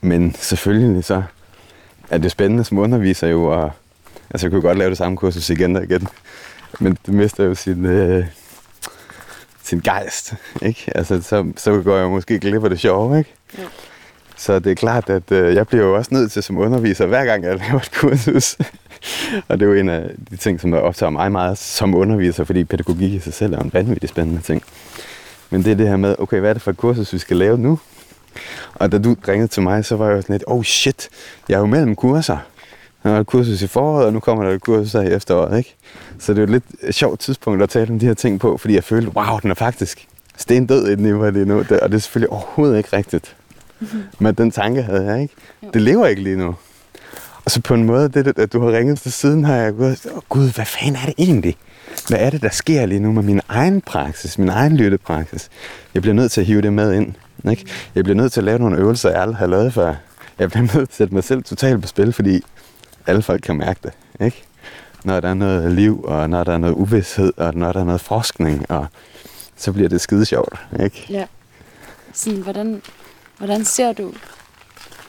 men 0.00 0.34
selvfølgelig 0.34 1.04
så 1.04 1.22
er 2.10 2.18
det 2.18 2.30
spændende 2.30 2.64
som 2.64 2.78
underviser 2.78 3.28
jo, 3.28 3.44
og 3.44 3.72
altså 4.30 4.46
jeg 4.46 4.50
kunne 4.50 4.62
godt 4.62 4.78
lave 4.78 4.90
det 4.90 4.98
samme 4.98 5.16
kursus 5.16 5.50
igen 5.50 5.76
og 5.76 5.84
igen, 5.84 6.08
men 6.80 6.98
det 7.06 7.14
mister 7.14 7.44
jo 7.44 7.54
sin, 7.54 7.86
øh, 7.86 8.26
sin 9.62 9.80
gejst, 9.80 10.34
ikke? 10.62 10.92
Altså 10.94 11.22
så, 11.22 11.52
så 11.56 11.82
går 11.82 11.96
jeg 11.96 12.08
måske 12.08 12.38
glip 12.38 12.64
af 12.64 12.70
det 12.70 12.80
sjove, 12.80 13.18
ikke? 13.18 13.34
Ja. 13.58 13.64
Så 14.40 14.58
det 14.58 14.70
er 14.70 14.74
klart, 14.74 15.10
at 15.10 15.32
øh, 15.32 15.54
jeg 15.54 15.66
bliver 15.66 15.84
jo 15.84 15.96
også 15.96 16.14
nødt 16.14 16.32
til 16.32 16.42
som 16.42 16.58
underviser, 16.58 17.06
hver 17.06 17.24
gang 17.24 17.44
jeg 17.44 17.58
laver 17.62 17.80
et 17.80 17.92
kursus. 17.92 18.56
og 19.48 19.60
det 19.60 19.66
er 19.66 19.70
jo 19.70 19.74
en 19.74 19.88
af 19.88 20.10
de 20.30 20.36
ting, 20.36 20.60
som 20.60 20.72
optager 20.72 21.10
mig 21.10 21.32
meget 21.32 21.58
som 21.58 21.94
underviser, 21.94 22.44
fordi 22.44 22.64
pædagogik 22.64 23.12
i 23.12 23.18
sig 23.18 23.34
selv 23.34 23.54
er 23.54 23.58
en 23.58 23.70
vanvittig 23.72 24.08
spændende 24.08 24.42
ting. 24.42 24.62
Men 25.50 25.64
det 25.64 25.72
er 25.72 25.76
det 25.76 25.88
her 25.88 25.96
med, 25.96 26.16
okay, 26.18 26.40
hvad 26.40 26.50
er 26.50 26.54
det 26.54 26.62
for 26.62 26.70
et 26.70 26.76
kursus, 26.76 27.12
vi 27.12 27.18
skal 27.18 27.36
lave 27.36 27.58
nu? 27.58 27.78
Og 28.74 28.92
da 28.92 28.98
du 28.98 29.16
ringede 29.28 29.48
til 29.48 29.62
mig, 29.62 29.84
så 29.84 29.96
var 29.96 30.06
jeg 30.06 30.16
jo 30.16 30.22
sådan 30.22 30.34
lidt, 30.34 30.44
oh 30.46 30.64
shit, 30.64 31.08
jeg 31.48 31.54
er 31.54 31.60
jo 31.60 31.66
mellem 31.66 31.96
kurser. 31.96 32.38
Der 33.02 33.10
var 33.10 33.20
et 33.20 33.26
kursus 33.26 33.62
i 33.62 33.66
foråret, 33.66 34.06
og 34.06 34.12
nu 34.12 34.20
kommer 34.20 34.44
der 34.44 34.50
et 34.50 34.60
kursus 34.60 34.92
her 34.92 35.00
i 35.00 35.12
efteråret, 35.12 35.58
ikke? 35.58 35.74
Så 36.18 36.32
det 36.32 36.38
er 36.38 36.42
jo 36.42 36.44
et 36.44 36.50
lidt 36.50 36.64
øh, 36.82 36.92
sjovt 36.92 37.20
tidspunkt 37.20 37.62
at 37.62 37.68
tale 37.68 37.90
om 37.90 37.98
de 37.98 38.06
her 38.06 38.14
ting 38.14 38.40
på, 38.40 38.56
fordi 38.56 38.74
jeg 38.74 38.84
følte, 38.84 39.16
wow, 39.16 39.38
den 39.42 39.50
er 39.50 39.54
faktisk 39.54 40.08
stendød 40.36 40.88
i 40.88 40.94
den 40.94 41.02
niveau 41.02 41.30
lige 41.30 41.44
nu, 41.44 41.58
og 41.58 41.68
det 41.68 41.94
er 41.94 41.98
selvfølgelig 41.98 42.30
overhovedet 42.30 42.78
ikke 42.78 42.96
rigtigt. 42.96 43.36
Mm-hmm. 43.80 44.02
Men 44.18 44.34
den 44.34 44.50
tanke 44.50 44.82
havde 44.82 45.04
jeg 45.04 45.22
ikke. 45.22 45.34
Jo. 45.62 45.70
Det 45.74 45.82
lever 45.82 46.06
ikke 46.06 46.22
lige 46.22 46.36
nu. 46.36 46.54
Og 47.44 47.50
så 47.50 47.60
på 47.60 47.74
en 47.74 47.84
måde, 47.84 48.08
det, 48.08 48.38
at 48.38 48.52
du 48.52 48.60
har 48.60 48.72
ringet 48.72 49.00
til 49.00 49.12
siden, 49.12 49.44
har 49.44 49.54
jeg 49.54 49.74
gået, 49.74 50.06
oh, 50.14 50.22
gud, 50.28 50.54
hvad 50.54 50.64
fanden 50.64 50.96
er 50.96 51.06
det 51.06 51.14
egentlig? 51.18 51.56
Hvad 52.08 52.18
er 52.18 52.30
det, 52.30 52.42
der 52.42 52.48
sker 52.48 52.86
lige 52.86 53.00
nu 53.00 53.12
med 53.12 53.22
min 53.22 53.40
egen 53.48 53.80
praksis, 53.80 54.38
min 54.38 54.48
egen 54.48 54.76
lyttepraksis? 54.76 55.48
Jeg 55.94 56.02
bliver 56.02 56.14
nødt 56.14 56.32
til 56.32 56.40
at 56.40 56.46
hive 56.46 56.62
det 56.62 56.72
med 56.72 56.94
ind. 56.94 57.14
Ikke? 57.50 57.66
Jeg 57.94 58.04
bliver 58.04 58.16
nødt 58.16 58.32
til 58.32 58.40
at 58.40 58.44
lave 58.44 58.58
nogle 58.58 58.76
øvelser, 58.76 59.10
jeg 59.10 59.20
aldrig 59.20 59.36
har 59.36 59.46
lavet 59.46 59.74
før. 59.74 59.94
Jeg 60.38 60.50
bliver 60.50 60.62
nødt 60.74 60.74
til 60.74 60.80
at 60.80 60.94
sætte 60.94 61.14
mig 61.14 61.24
selv 61.24 61.42
totalt 61.42 61.82
på 61.82 61.88
spil, 61.88 62.12
fordi 62.12 62.42
alle 63.06 63.22
folk 63.22 63.42
kan 63.42 63.56
mærke 63.56 63.80
det. 63.82 63.92
Ikke? 64.24 64.42
Når 65.04 65.20
der 65.20 65.28
er 65.28 65.34
noget 65.34 65.72
liv, 65.72 66.04
og 66.04 66.30
når 66.30 66.44
der 66.44 66.52
er 66.52 66.58
noget 66.58 66.74
uvidshed, 66.74 67.32
og 67.36 67.54
når 67.54 67.72
der 67.72 67.80
er 67.80 67.84
noget 67.84 68.00
forskning, 68.00 68.70
og 68.70 68.86
så 69.56 69.72
bliver 69.72 69.88
det 69.88 70.00
skide 70.00 70.24
sjovt. 70.24 70.60
Ikke? 70.82 71.06
Ja. 71.10 71.24
Sådan, 72.12 72.40
hvordan, 72.40 72.82
hvordan 73.40 73.64
ser 73.64 73.92
du 73.92 74.12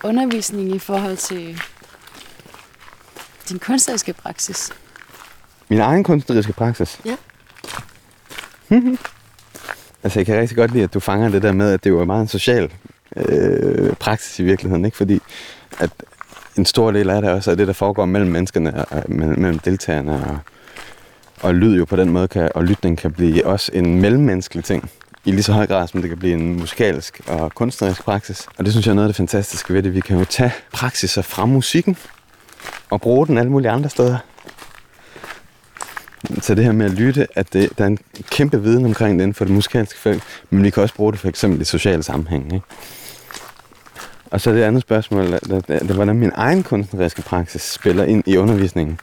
undervisning 0.04 0.76
i 0.76 0.80
forhold 0.80 1.18
til 1.18 1.62
din 3.50 3.60
kunstneriske 3.60 4.14
praksis? 4.14 4.72
Min 5.70 5.80
egen 5.80 6.04
kunstneriske 6.04 6.54
praksis? 6.54 7.02
Ja. 7.06 7.16
Altså, 10.04 10.20
jeg 10.20 10.26
kan 10.26 10.40
rigtig 10.40 10.58
godt 10.58 10.72
lide, 10.72 10.84
at 10.84 10.94
du 10.94 11.00
fanger 11.00 11.30
det 11.30 11.42
der 11.42 11.52
med, 11.52 11.74
at 11.74 11.84
det 11.84 11.90
jo 11.90 12.00
er 12.00 12.06
meget 12.06 12.22
en 12.22 12.28
social 12.28 12.72
øh, 13.16 13.94
praksis 13.94 14.40
i 14.40 14.44
virkeligheden, 14.44 14.86
ikke? 14.86 14.98
Fordi 14.98 15.20
at 15.80 15.90
en 16.58 16.66
stor 16.66 16.92
del 16.92 17.10
af 17.10 17.22
det 17.22 17.32
også 17.32 17.52
er 17.52 17.56
det, 17.56 17.68
der 17.68 17.74
foregår 17.74 18.06
mellem 18.06 18.32
menneskerne, 18.32 18.86
og, 18.86 19.04
mellem 19.08 19.60
deltagerne, 19.60 20.14
og, 20.14 20.40
og 21.42 21.56
lyd 21.56 21.78
jo 21.78 21.86
på 21.86 21.96
den 21.96 22.10
måde, 22.10 22.28
kan, 22.28 22.50
og 22.56 22.64
lytning 22.64 22.98
kan 22.98 23.12
blive 23.12 23.46
også 23.46 23.72
en 23.74 24.02
mellemmenneskelig 24.02 24.64
ting 24.64 24.90
i 25.26 25.32
lige 25.32 25.44
så 25.44 25.54
høj 25.54 25.68
grad, 25.68 25.88
som 25.88 26.02
det 26.02 26.10
kan 26.10 26.20
blive 26.20 26.34
en 26.34 26.56
musikalsk 26.60 27.22
og 27.28 27.52
kunstnerisk 27.56 28.04
praksis. 28.04 28.48
Og 28.58 28.66
det 28.66 28.74
synes 28.74 28.86
jeg 28.86 28.92
er 28.92 28.96
noget 28.96 29.08
af 29.08 29.10
det 29.10 29.16
fantastiske 29.16 29.74
ved 29.74 29.84
det. 29.84 29.94
Vi 29.94 30.00
kan 30.00 30.18
jo 30.18 30.26
tage 30.26 30.52
praksiser 30.74 31.22
fra 31.22 31.46
musikken 31.46 31.98
og 32.90 33.02
bruge 33.02 33.28
den 33.28 33.38
alle 33.38 33.52
mulige 33.52 33.72
andre 33.72 33.90
steder. 33.90 34.18
Så 36.42 36.56
det 36.56 36.66
her 36.66 36.72
med 36.72 36.86
at 36.86 36.92
lytte, 36.92 37.28
at 37.36 37.54
det, 37.54 37.78
der 37.78 37.84
er 37.84 37.88
en 37.88 37.98
kæmpe 38.32 38.62
viden 38.64 38.86
omkring 38.86 39.20
det 39.20 39.24
inden 39.24 39.34
for 39.34 39.46
det 39.46 39.54
musikalske 39.54 40.00
felt, 40.00 40.24
men 40.50 40.64
vi 40.64 40.70
kan 40.70 40.84
også 40.84 40.96
bruge 40.96 41.12
det 41.12 41.20
for 41.20 41.28
eksempel 41.28 41.62
i 41.62 41.66
sociale 41.66 42.04
sammenhæng. 42.04 42.54
Ikke? 42.54 42.66
Og 44.32 44.42
så 44.42 44.52
det 44.52 44.64
andet 44.64 44.82
spørgsmål, 44.82 45.32
det, 45.32 45.42
det, 45.50 45.68
det, 45.68 45.92
hvordan 45.92 46.16
min 46.16 46.32
egen 46.36 46.64
kunstneriske 46.64 47.22
praksis 47.22 47.62
spiller 47.62 48.04
ind 48.04 48.24
i 48.26 48.38
undervisningen. 48.38 49.00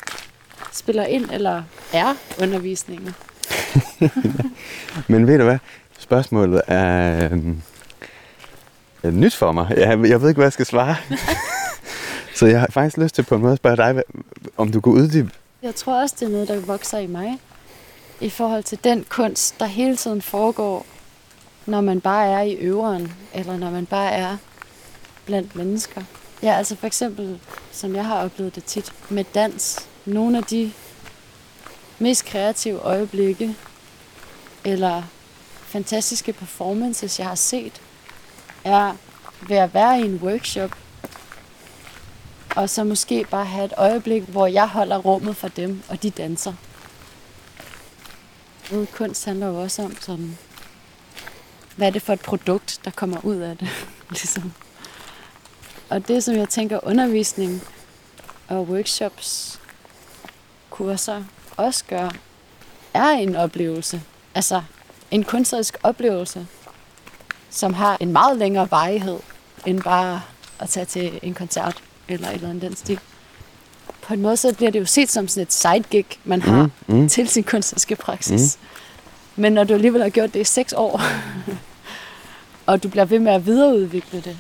Spiller 0.73 1.05
ind, 1.05 1.31
eller 1.33 1.63
er 1.93 2.15
undervisningen? 2.43 3.15
men 5.09 5.27
ved 5.27 5.39
du 5.39 5.45
hvad? 5.45 5.59
Spørgsmålet 6.09 6.63
er, 6.67 7.29
øh, 9.05 9.13
nyt 9.13 9.35
for 9.35 9.53
mig. 9.53 9.67
Jeg, 9.77 9.89
jeg 9.89 10.21
ved 10.21 10.29
ikke, 10.29 10.39
hvad 10.39 10.47
jeg 10.47 10.53
skal 10.53 10.67
svare. 10.67 10.97
så 12.39 12.47
jeg 12.47 12.61
har 12.61 12.69
faktisk 12.71 12.97
lyst 12.97 13.15
til 13.15 13.23
på 13.23 13.35
en 13.35 13.41
måde 13.41 13.53
at 13.53 13.59
spørge 13.59 13.77
dig, 13.77 14.03
om 14.57 14.73
du 14.73 14.81
kunne 14.81 14.95
uddybe 15.03 15.31
jeg 15.63 15.75
tror 15.75 16.01
også, 16.01 16.17
det 16.21 16.27
er 16.27 16.33
noget, 16.33 16.49
der 16.49 16.61
vokser 16.61 16.99
i 16.99 17.07
mig. 17.07 17.39
I 18.21 18.31
forhold 18.31 18.63
til 18.63 18.79
den 18.85 19.05
kunst, 19.09 19.61
der 19.61 19.67
hele 19.67 19.97
tiden 19.97 20.23
foregår, 20.23 20.87
når 21.67 21.81
man 21.81 22.01
bare 22.01 22.27
er 22.27 22.41
i 22.43 22.55
øveren, 22.55 23.13
eller 23.35 23.57
når 23.57 23.71
man 23.71 23.87
bare 23.87 24.13
er 24.13 24.37
blandt 25.27 25.57
mennesker. 25.57 26.03
Ja, 26.43 26.53
altså 26.57 26.77
for 26.77 26.87
eksempel, 26.87 27.41
som 27.73 27.95
jeg 27.95 28.05
har 28.05 28.25
oplevet 28.25 28.55
det 28.55 28.65
tit, 28.65 28.93
med 29.09 29.25
dans. 29.35 29.89
Nogle 30.05 30.39
af 30.39 30.45
de 30.45 30.73
mest 31.99 32.25
kreative 32.25 32.79
øjeblikke, 32.79 33.57
eller 34.65 35.03
fantastiske 35.69 36.33
performances, 36.33 37.19
jeg 37.19 37.29
har 37.29 37.35
set, 37.35 37.83
er 38.65 38.95
ved 39.49 39.57
at 39.57 39.75
være 39.75 40.01
i 40.01 40.05
en 40.05 40.17
workshop, 40.17 40.71
og 42.57 42.71
så 42.71 42.85
måske 42.85 43.27
bare 43.31 43.45
have 43.45 43.65
et 43.65 43.73
øjeblik, 43.77 44.23
hvor 44.23 44.47
jeg 44.47 44.69
holder 44.69 44.99
rummet 44.99 45.37
for 45.37 45.49
dem, 45.49 45.83
og 45.89 46.03
de 46.03 46.11
danser. 46.11 46.53
Og 48.73 48.87
kunst 48.95 49.25
handler 49.25 49.47
jo 49.47 49.63
også 49.63 49.83
om 49.83 49.97
sådan, 50.01 50.39
hvad 51.77 51.87
er 51.87 51.91
det 51.91 52.03
for 52.03 52.13
et 52.13 52.21
produkt, 52.21 52.81
der 52.85 52.91
kommer 52.91 53.25
ud 53.25 53.37
af 53.37 53.57
det. 53.59 53.69
ligesom. 54.11 54.53
Og 55.89 56.09
det, 56.09 56.25
som 56.25 56.37
jeg 56.37 56.49
tænker 56.49 56.81
undervisning 56.83 57.63
og 58.49 58.69
workshops, 58.69 59.61
kurser 60.71 61.25
også 61.57 61.85
gør, 61.85 62.11
er 62.95 63.09
en 63.11 63.37
oplevelse. 63.37 64.03
Altså 64.35 64.63
en 65.11 65.25
kunstnerisk 65.25 65.77
oplevelse, 65.83 66.47
som 67.51 67.75
har 67.75 67.97
en 68.01 68.13
meget 68.13 68.39
længere 68.39 68.71
varighed 68.71 69.19
end 69.67 69.83
bare 69.83 70.23
at 70.59 70.69
tage 70.69 70.87
til 70.87 71.21
en 71.23 71.35
koncert 71.35 71.83
eller 72.09 72.29
et 72.29 72.35
eller 72.35 72.49
andet 72.51 72.63
den 72.63 72.77
stil. 72.77 73.01
På 74.03 74.15
en 74.15 74.23
måde 74.23 74.37
så 74.37 74.55
bliver 74.55 74.71
det 74.71 74.81
jo 74.81 74.85
set 74.87 75.11
som 75.11 75.29
sådan 75.29 75.43
et 75.43 75.53
sidegig, 75.53 76.07
man 76.25 76.43
har 76.43 76.63
Mm, 76.87 76.95
mm. 76.95 77.09
til 77.09 77.29
sin 77.29 77.45
kunstneriske 77.45 77.97
praksis. 77.97 78.59
Mm. 78.61 79.43
Men 79.43 79.53
når 79.53 79.65
du 79.65 79.75
alligevel 79.75 80.03
har 80.03 80.09
gjort 80.09 80.35
det 80.35 80.41
i 80.41 80.45
seks 80.45 80.73
år, 80.77 81.03
og 82.67 82.83
du 82.83 82.89
bliver 82.89 83.05
ved 83.05 83.19
med 83.19 83.33
at 83.33 83.47
videreudvikle 83.47 84.21
det, 84.21 84.39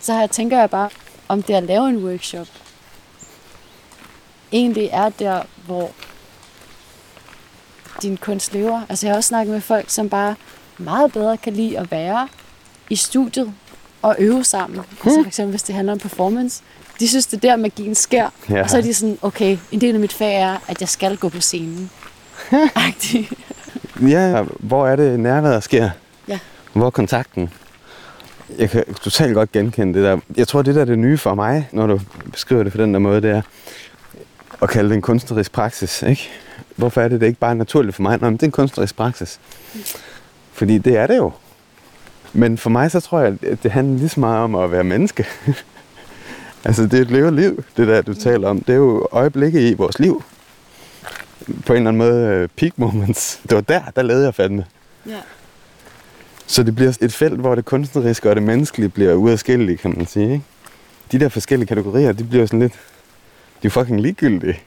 så 0.00 0.12
her 0.14 0.26
tænker 0.26 0.58
jeg 0.58 0.70
bare, 0.70 0.90
om 1.28 1.42
det 1.42 1.54
at 1.54 1.62
lave 1.62 1.88
en 1.88 2.04
workshop, 2.04 2.46
egentlig 4.52 4.88
er 4.92 5.08
der, 5.08 5.42
hvor 5.66 5.90
din 8.02 8.16
kunst 8.16 8.54
lever. 8.54 8.82
Altså 8.88 9.06
jeg 9.06 9.12
har 9.12 9.16
også 9.16 9.28
snakket 9.28 9.52
med 9.52 9.60
folk, 9.60 9.90
som 9.90 10.08
bare 10.08 10.34
meget 10.78 11.12
bedre 11.12 11.36
kan 11.36 11.52
lide 11.52 11.78
at 11.78 11.90
være 11.90 12.28
i 12.90 12.96
studiet 12.96 13.52
og 14.02 14.16
øve 14.18 14.44
sammen. 14.44 14.78
Hmm. 14.78 14.86
Altså 15.04 15.22
for 15.22 15.26
eksempel, 15.26 15.50
hvis 15.50 15.62
det 15.62 15.74
handler 15.74 15.92
om 15.92 15.98
performance. 15.98 16.62
De 17.00 17.08
synes, 17.08 17.26
det 17.26 17.36
er 17.36 17.40
der, 17.40 17.56
magien 17.56 17.94
sker. 17.94 18.28
Ja. 18.50 18.62
Og 18.62 18.70
så 18.70 18.76
er 18.76 18.80
de 18.80 18.94
sådan, 18.94 19.18
okay, 19.22 19.58
en 19.72 19.80
del 19.80 19.94
af 19.94 20.00
mit 20.00 20.12
fag 20.12 20.34
er, 20.34 20.56
at 20.68 20.80
jeg 20.80 20.88
skal 20.88 21.16
gå 21.16 21.28
på 21.28 21.40
scenen. 21.40 21.90
Ja, 24.08 24.44
hvor 24.58 24.86
er 24.86 24.96
det 24.96 25.20
nærværet 25.20 25.62
sker? 25.62 25.90
Ja. 26.28 26.38
Hvor 26.72 26.86
er 26.86 26.90
kontakten? 26.90 27.50
Jeg 28.58 28.70
kan 28.70 28.94
totalt 28.94 29.34
godt 29.34 29.52
genkende 29.52 29.94
det 29.94 30.04
der. 30.04 30.18
Jeg 30.36 30.48
tror, 30.48 30.62
det 30.62 30.74
der 30.74 30.80
er 30.80 30.84
det 30.84 30.98
nye 30.98 31.18
for 31.18 31.34
mig, 31.34 31.68
når 31.72 31.86
du 31.86 32.00
beskriver 32.32 32.62
det 32.62 32.72
på 32.72 32.78
den 32.78 32.94
der 32.94 33.00
måde, 33.00 33.22
det 33.22 33.30
er 33.30 33.42
at 34.62 34.68
kalde 34.68 34.88
det 34.88 34.94
en 34.96 35.02
kunstnerisk 35.02 35.52
praksis. 35.52 36.02
Ikke? 36.02 36.30
Hvorfor 36.80 37.00
er 37.00 37.08
det, 37.08 37.20
det 37.20 37.26
ikke 37.26 37.38
bare 37.38 37.50
er 37.50 37.54
naturligt 37.54 37.96
for 37.96 38.02
mig? 38.02 38.20
Nå, 38.20 38.26
men 38.26 38.36
det 38.36 38.42
er 38.42 38.46
en 38.46 38.52
kunstnerisk 38.52 38.96
praksis. 38.96 39.40
Fordi 40.52 40.78
det 40.78 40.96
er 40.96 41.06
det 41.06 41.16
jo. 41.16 41.32
Men 42.32 42.58
for 42.58 42.70
mig, 42.70 42.90
så 42.90 43.00
tror 43.00 43.20
jeg, 43.20 43.36
at 43.42 43.62
det 43.62 43.70
handler 43.70 43.98
lige 43.98 44.08
så 44.08 44.20
meget 44.20 44.38
om 44.44 44.54
at 44.54 44.72
være 44.72 44.84
menneske. 44.84 45.26
altså, 46.64 46.82
det 46.82 46.94
er 46.94 47.02
et 47.02 47.10
levet 47.10 47.32
liv, 47.32 47.64
det 47.76 47.88
der, 47.88 48.02
du 48.02 48.14
taler 48.14 48.48
om. 48.48 48.60
Det 48.60 48.72
er 48.72 48.76
jo 48.76 49.08
øjeblikke 49.12 49.70
i 49.70 49.74
vores 49.74 49.98
liv. 49.98 50.22
På 51.66 51.72
en 51.72 51.76
eller 51.76 51.88
anden 51.88 51.98
måde 51.98 52.26
øh, 52.26 52.48
peak 52.56 52.72
moments. 52.76 53.40
Det 53.42 53.54
var 53.54 53.60
der, 53.60 53.82
der 53.96 54.02
lavede 54.02 54.24
jeg 54.24 54.34
fandme. 54.34 54.64
Ja. 55.06 55.20
Så 56.46 56.62
det 56.62 56.74
bliver 56.74 56.98
et 57.00 57.12
felt, 57.12 57.40
hvor 57.40 57.54
det 57.54 57.64
kunstneriske 57.64 58.30
og 58.30 58.36
det 58.36 58.42
menneskelige 58.42 58.88
bliver 58.88 59.14
uadskillelige, 59.14 59.76
kan 59.76 59.94
man 59.96 60.06
sige. 60.06 60.32
Ikke? 60.32 60.44
De 61.12 61.20
der 61.20 61.28
forskellige 61.28 61.66
kategorier, 61.66 62.12
de 62.12 62.24
bliver 62.24 62.46
sådan 62.46 62.60
lidt... 62.60 62.72
De 63.62 63.66
er 63.66 63.70
fucking 63.70 64.00
ligegyldige. 64.00 64.60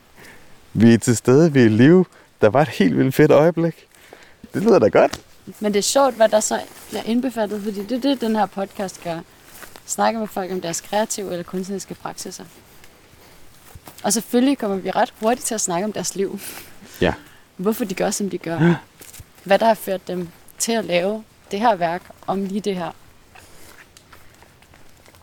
Vi 0.74 0.94
er 0.94 0.98
til 0.98 1.18
stede, 1.18 1.54
vi 1.54 1.62
er 1.62 1.66
i 1.66 1.70
live. 1.70 2.06
Der 2.42 2.50
var 2.50 2.62
et 2.62 2.70
helt 2.70 2.98
vildt 2.98 3.16
fedt 3.16 3.32
øjeblik. 3.32 3.88
Det 4.54 4.64
lyder 4.64 4.80
da 4.80 4.88
godt. 4.88 5.22
Men 5.60 5.74
det 5.74 5.80
er 5.80 5.84
sjovt, 5.84 6.16
hvad 6.16 6.30
der 6.30 6.40
så 6.40 6.60
bliver 6.90 7.04
indbefattet, 7.04 7.64
fordi 7.64 7.86
det 7.86 7.92
er 7.92 8.02
det, 8.02 8.22
den 8.22 8.36
her 8.36 8.46
podcast 8.46 9.04
gør. 9.04 9.20
Snakke 9.86 10.20
med 10.20 10.28
folk 10.28 10.52
om 10.52 10.62
deres 10.62 10.82
kreative 10.82 11.32
eller 11.32 11.44
kunstneriske 11.44 11.94
praksiser. 11.94 12.44
Og 14.04 14.14
selvfølgelig 14.14 14.58
kommer 14.58 14.78
vi 14.78 14.92
ret 14.92 15.14
hurtigt 15.20 15.46
til 15.46 15.56
at 15.56 15.62
snakke 15.62 15.86
om 15.86 15.94
deres 15.94 16.16
liv. 16.16 16.40
Ja. 17.02 17.14
Hvorfor 17.58 17.86
de 17.86 17.94
gør, 17.94 18.12
som 18.12 18.30
de 18.30 18.38
gør. 18.38 18.76
Hvad 19.44 19.60
der 19.60 19.66
har 19.66 19.74
ført 19.74 20.08
dem 20.08 20.30
til 20.58 20.72
at 20.72 20.86
lave 20.86 21.24
det 21.52 21.60
her 21.60 21.76
værk 21.76 22.02
om 22.28 22.46
lige 22.46 22.62
det 22.62 22.76
her. 22.76 22.92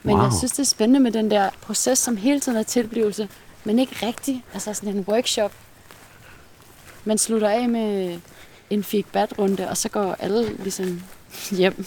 Men 0.02 0.14
wow. 0.14 0.24
jeg 0.24 0.32
synes, 0.38 0.52
det 0.52 0.58
er 0.58 0.66
spændende 0.66 1.00
med 1.00 1.12
den 1.12 1.30
der 1.30 1.50
proces, 1.60 1.98
som 1.98 2.16
hele 2.16 2.40
tiden 2.40 2.58
er 2.58 2.62
tilblivelse, 2.62 3.28
men 3.64 3.78
ikke 3.78 4.06
rigtig. 4.06 4.44
Altså 4.54 4.74
sådan 4.74 4.96
en 4.96 5.04
workshop. 5.08 5.52
Man 7.04 7.18
slutter 7.18 7.48
af 7.48 7.68
med 7.68 8.20
en 8.70 8.84
feedback-runde, 8.84 9.68
og 9.68 9.76
så 9.76 9.88
går 9.88 10.16
alle 10.18 10.56
ligesom 10.56 11.02
hjem. 11.50 11.86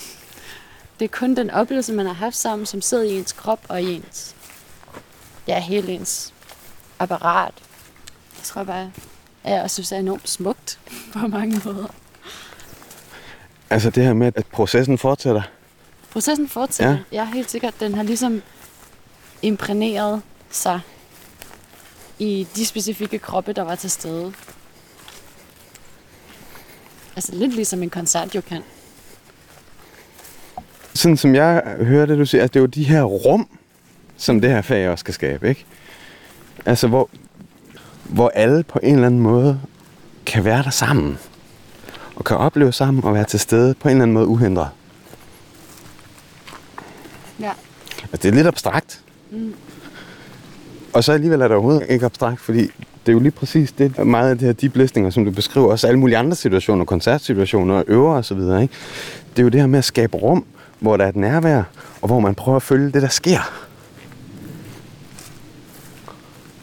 Det 0.99 1.05
er 1.05 1.09
kun 1.09 1.35
den 1.35 1.49
oplevelse, 1.49 1.93
man 1.93 2.05
har 2.05 2.13
haft 2.13 2.35
sammen, 2.35 2.65
som 2.65 2.81
sidder 2.81 3.03
i 3.03 3.17
ens 3.17 3.31
krop 3.33 3.59
og 3.67 3.81
i 3.81 3.95
ens, 3.95 4.35
ja, 5.47 5.59
hele 5.59 5.91
ens 5.91 6.33
apparat. 6.99 7.53
Jeg 8.38 8.43
tror 8.43 8.63
bare, 8.63 8.91
at 9.43 9.53
jeg 9.53 9.62
også 9.62 9.73
synes, 9.73 9.89
det 9.89 9.95
er 9.95 9.99
enormt 9.99 10.29
smukt 10.29 10.79
på 11.13 11.19
mange 11.19 11.62
måder. 11.65 11.88
Altså 13.69 13.89
det 13.89 14.03
her 14.03 14.13
med, 14.13 14.31
at 14.36 14.45
processen 14.45 14.97
fortsætter. 14.97 15.41
Processen 16.12 16.49
fortsætter. 16.49 16.93
Ja. 16.93 16.99
Jeg 17.12 17.21
er 17.21 17.33
helt 17.33 17.51
sikker, 17.51 17.67
at 17.67 17.79
den 17.79 17.95
har 17.95 18.03
ligesom 18.03 18.41
imprægneret 19.41 20.21
sig 20.49 20.79
i 22.23 22.47
de 22.55 22.65
specifikke 22.65 23.19
kroppe, 23.19 23.53
der 23.53 23.62
var 23.62 23.75
til 23.75 23.91
stede. 23.91 24.33
Altså 27.15 27.36
lidt 27.36 27.55
ligesom 27.55 27.83
en 27.83 27.89
koncert 27.89 28.36
jo 28.36 28.41
kan. 28.41 28.62
Sådan 30.93 31.17
som 31.17 31.36
jeg 31.36 31.63
hører 31.79 32.05
det, 32.05 32.17
du 32.17 32.25
siger, 32.25 32.43
at 32.43 32.53
det 32.53 32.59
er 32.59 32.62
jo 32.62 32.67
de 32.67 32.83
her 32.83 33.03
rum, 33.03 33.47
som 34.17 34.41
det 34.41 34.49
her 34.49 34.62
fag 34.62 34.89
også 34.89 35.01
skal 35.01 35.13
skabe, 35.13 35.49
ikke? 35.49 35.65
Altså 36.65 36.88
hvor, 36.88 37.09
hvor 38.03 38.29
alle 38.29 38.63
på 38.63 38.79
en 38.83 38.93
eller 38.93 39.07
anden 39.07 39.21
måde 39.21 39.62
kan 40.25 40.45
være 40.45 40.63
der 40.63 40.69
sammen. 40.69 41.19
Og 42.15 42.25
kan 42.25 42.38
opleve 42.38 42.73
sammen 42.73 43.03
og 43.03 43.13
være 43.13 43.25
til 43.25 43.39
stede 43.39 43.73
på 43.73 43.88
en 43.88 43.91
eller 43.91 44.03
anden 44.03 44.13
måde 44.13 44.27
uhindret. 44.27 44.69
Ja. 47.39 47.51
Altså, 48.01 48.17
det 48.17 48.25
er 48.25 48.31
lidt 48.31 48.47
abstrakt. 48.47 49.01
Mm. 49.31 49.55
Og 50.93 51.03
så 51.03 51.12
alligevel 51.12 51.41
er 51.41 51.47
det 51.47 51.56
overhovedet 51.56 51.86
ikke 51.89 52.06
abstrakt, 52.06 52.41
fordi 52.41 52.62
det 53.06 53.12
er 53.12 53.13
jo 53.13 53.19
lige 53.19 53.32
præcis 53.32 53.71
det, 53.71 54.06
meget 54.06 54.29
af 54.29 54.38
det 54.38 54.45
her 54.45 54.53
deep 54.53 54.75
listeninger, 54.75 55.10
som 55.10 55.25
du 55.25 55.32
beskriver, 55.32 55.71
også 55.71 55.88
alle 55.88 55.99
mulige 55.99 56.17
andre 56.17 56.36
situationer, 56.36 56.86
koncertsituationer 56.86 57.75
og 57.75 57.84
øver 57.88 58.15
og 58.15 58.25
så 58.25 58.36
videre, 58.36 58.62
ikke? 58.62 58.73
Det 59.36 59.39
er 59.39 59.43
jo 59.43 59.49
det 59.49 59.60
her 59.60 59.67
med 59.67 59.79
at 59.79 59.86
skabe 59.86 60.17
rum, 60.17 60.45
hvor 60.79 60.97
der 60.97 61.06
er 61.06 61.10
et 61.10 61.15
nærvær, 61.15 61.63
og 62.01 62.08
hvor 62.08 62.19
man 62.19 62.36
prøver 62.36 62.56
at 62.56 62.63
følge 62.63 62.91
det, 62.91 63.01
der 63.01 63.08
sker. 63.08 63.63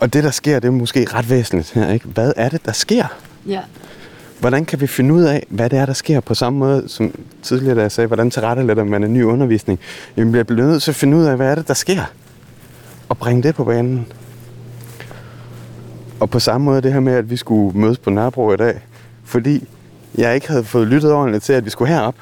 Og 0.01 0.12
det, 0.12 0.25
der 0.25 0.31
sker, 0.31 0.61
det 0.61 0.69
er 0.69 0.73
måske 0.73 1.07
ret 1.14 1.31
væsentligt 1.31 1.73
her, 1.73 1.93
ikke? 1.93 2.07
Hvad 2.07 2.33
er 2.37 2.49
det, 2.49 2.66
der 2.66 2.73
sker? 2.73 3.05
Ja. 3.47 3.61
Hvordan 4.40 4.64
kan 4.64 4.81
vi 4.81 4.87
finde 4.87 5.14
ud 5.14 5.23
af, 5.23 5.47
hvad 5.49 5.71
det 5.71 5.79
er, 5.79 5.87
der 5.87 5.93
sker 5.93 6.21
på 6.21 6.35
samme 6.35 6.59
måde, 6.59 6.85
som 6.87 7.14
tidligere, 7.43 7.77
da 7.77 7.81
jeg 7.81 7.93
sagde, 7.93 8.07
hvordan 8.07 8.31
tilrettelægger 8.31 8.85
man 8.85 9.05
en 9.05 9.14
ny 9.14 9.23
undervisning? 9.23 9.79
Jamen, 10.16 10.35
vi 10.35 10.43
bliver 10.43 10.66
nødt 10.66 10.83
til 10.83 10.90
at 10.90 10.95
finde 10.95 11.16
ud 11.16 11.25
af, 11.25 11.37
hvad 11.37 11.51
er 11.51 11.55
det, 11.55 11.69
der 11.69 11.75
sker? 11.75 12.03
Og 13.09 13.19
bringe 13.19 13.43
det 13.43 13.55
på 13.55 13.64
banen. 13.64 14.07
Og 16.21 16.31
på 16.31 16.39
samme 16.39 16.65
måde 16.65 16.83
det 16.83 16.93
her 16.93 17.01
med, 17.01 17.13
at 17.13 17.31
vi 17.31 17.37
skulle 17.37 17.79
mødes 17.79 17.99
på 17.99 18.11
Nørrebro 18.11 18.53
i 18.53 18.57
dag, 18.57 18.81
fordi 19.25 19.65
jeg 20.15 20.35
ikke 20.35 20.49
havde 20.49 20.65
fået 20.65 20.87
lyttet 20.89 21.13
ordentligt 21.13 21.45
til, 21.45 21.53
at 21.53 21.65
vi 21.65 21.71
skulle 21.71 21.95
herop. 21.95 22.15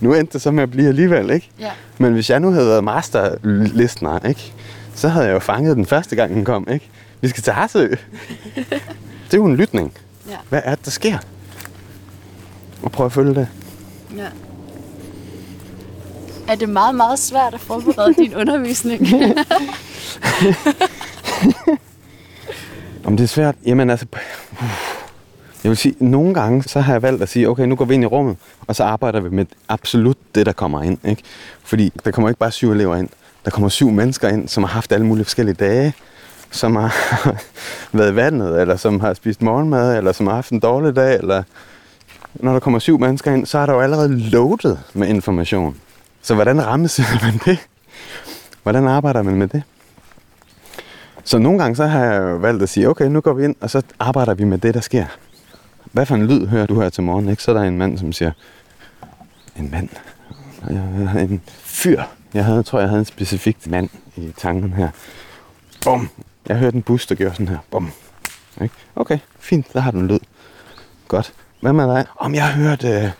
Nu 0.00 0.14
endte 0.14 0.32
det 0.32 0.42
så 0.42 0.50
med 0.50 0.62
at 0.62 0.70
blive 0.70 0.88
alligevel, 0.88 1.30
ikke? 1.30 1.50
Ja. 1.60 1.70
Men 1.98 2.12
hvis 2.12 2.30
jeg 2.30 2.40
nu 2.40 2.50
havde 2.50 2.66
været 2.66 2.84
masterlistner, 2.84 4.18
ikke? 4.28 4.52
Så 4.94 5.08
havde 5.08 5.26
jeg 5.26 5.34
jo 5.34 5.38
fanget 5.38 5.76
den 5.76 5.86
første 5.86 6.16
gang, 6.16 6.34
den 6.34 6.44
kom, 6.44 6.66
ikke? 6.72 6.90
Vi 7.20 7.28
skal 7.28 7.42
til 7.42 7.52
Harsø. 7.52 7.88
det 9.26 9.32
er 9.32 9.36
jo 9.36 9.46
en 9.46 9.56
lytning. 9.56 9.92
Ja. 10.28 10.36
Hvad 10.48 10.60
er 10.64 10.74
det, 10.74 10.84
der 10.84 10.90
sker? 10.90 11.18
Og 12.82 12.92
prøv 12.92 13.06
at 13.06 13.12
følge 13.12 13.34
det. 13.34 13.48
ja. 14.16 14.26
Er 16.48 16.54
det 16.54 16.68
meget, 16.68 16.94
meget 16.94 17.18
svært 17.18 17.54
at 17.54 17.60
forberede 17.60 18.14
din 18.14 18.34
undervisning? 18.40 19.06
Om 23.04 23.16
det 23.16 23.24
er 23.24 23.28
svært? 23.28 23.54
Jamen 23.66 23.90
altså... 23.90 24.06
Jeg 25.64 25.70
vil 25.70 25.76
sige, 25.76 25.94
nogle 25.98 26.34
gange 26.34 26.62
så 26.62 26.80
har 26.80 26.92
jeg 26.92 27.02
valgt 27.02 27.22
at 27.22 27.28
sige, 27.28 27.48
okay, 27.48 27.64
nu 27.64 27.76
går 27.76 27.84
vi 27.84 27.94
ind 27.94 28.02
i 28.02 28.06
rummet, 28.06 28.36
og 28.66 28.76
så 28.76 28.84
arbejder 28.84 29.20
vi 29.20 29.28
med 29.28 29.46
absolut 29.68 30.16
det, 30.34 30.46
der 30.46 30.52
kommer 30.52 30.82
ind. 30.82 30.98
Ikke? 31.04 31.22
Fordi 31.62 31.92
der 32.04 32.10
kommer 32.10 32.28
ikke 32.28 32.38
bare 32.38 32.50
syv 32.50 32.70
elever 32.70 32.96
ind. 32.96 33.08
Der 33.44 33.50
kommer 33.50 33.68
syv 33.68 33.90
mennesker 33.90 34.28
ind, 34.28 34.48
som 34.48 34.62
har 34.62 34.70
haft 34.70 34.92
alle 34.92 35.06
mulige 35.06 35.24
forskellige 35.24 35.54
dage, 35.54 35.94
som 36.50 36.76
har 36.76 36.94
været 37.98 38.12
i 38.12 38.16
vandet, 38.16 38.60
eller 38.60 38.76
som 38.76 39.00
har 39.00 39.14
spist 39.14 39.42
morgenmad, 39.42 39.96
eller 39.96 40.12
som 40.12 40.26
har 40.26 40.34
haft 40.34 40.50
en 40.50 40.60
dårlig 40.60 40.96
dag, 40.96 41.18
eller 41.18 41.42
når 42.34 42.52
der 42.52 42.60
kommer 42.60 42.78
syv 42.78 42.98
mennesker 42.98 43.32
ind, 43.32 43.46
så 43.46 43.58
er 43.58 43.66
der 43.66 43.72
jo 43.72 43.80
allerede 43.80 44.18
loaded 44.18 44.76
med 44.94 45.08
information. 45.08 45.76
Så 46.22 46.34
hvordan 46.34 46.66
rammesætter 46.66 47.18
man 47.26 47.40
det? 47.44 47.58
Hvordan 48.62 48.88
arbejder 48.88 49.22
man 49.22 49.34
med 49.34 49.48
det? 49.48 49.62
Så 51.30 51.38
nogle 51.38 51.58
gange 51.58 51.76
så 51.76 51.86
har 51.86 52.04
jeg 52.04 52.22
jo 52.22 52.36
valgt 52.36 52.62
at 52.62 52.68
sige, 52.68 52.88
okay, 52.88 53.04
nu 53.04 53.20
går 53.20 53.32
vi 53.32 53.44
ind, 53.44 53.56
og 53.60 53.70
så 53.70 53.82
arbejder 53.98 54.34
vi 54.34 54.44
med 54.44 54.58
det, 54.58 54.74
der 54.74 54.80
sker. 54.80 55.06
Hvad 55.92 56.06
for 56.06 56.14
en 56.14 56.26
lyd 56.26 56.46
hører 56.46 56.66
du 56.66 56.80
her 56.80 56.88
til 56.88 57.02
morgen? 57.02 57.28
Ikke? 57.28 57.42
Så 57.42 57.50
er 57.50 57.54
der 57.54 57.62
en 57.62 57.78
mand, 57.78 57.98
som 57.98 58.12
siger, 58.12 58.32
en 59.56 59.70
mand, 59.70 59.88
Jeg 60.68 61.22
en 61.22 61.42
fyr. 61.48 62.02
Jeg 62.34 62.44
havde, 62.44 62.62
tror, 62.62 62.80
jeg 62.80 62.88
havde 62.88 62.98
en 62.98 63.04
specifik 63.04 63.66
mand 63.66 63.88
i 64.16 64.32
tanken 64.36 64.72
her. 64.72 64.88
Bum. 65.84 66.08
Jeg 66.48 66.56
hørte 66.56 66.76
en 66.76 66.82
bus, 66.82 67.06
der 67.06 67.14
gjorde 67.14 67.34
sådan 67.34 67.48
her. 67.48 67.58
Bum. 67.70 67.90
Ikke? 68.62 68.74
Okay, 68.96 69.18
fint, 69.38 69.72
der 69.72 69.80
har 69.80 69.90
du 69.90 69.98
en 69.98 70.08
lyd. 70.08 70.20
Godt. 71.08 71.32
Hvad 71.60 71.72
med 71.72 71.84
dig? 71.84 72.06
Om 72.16 72.34
jeg 72.34 72.54
hørte... 72.54 72.88
hørt... 72.88 73.04
Øh, 73.04 73.10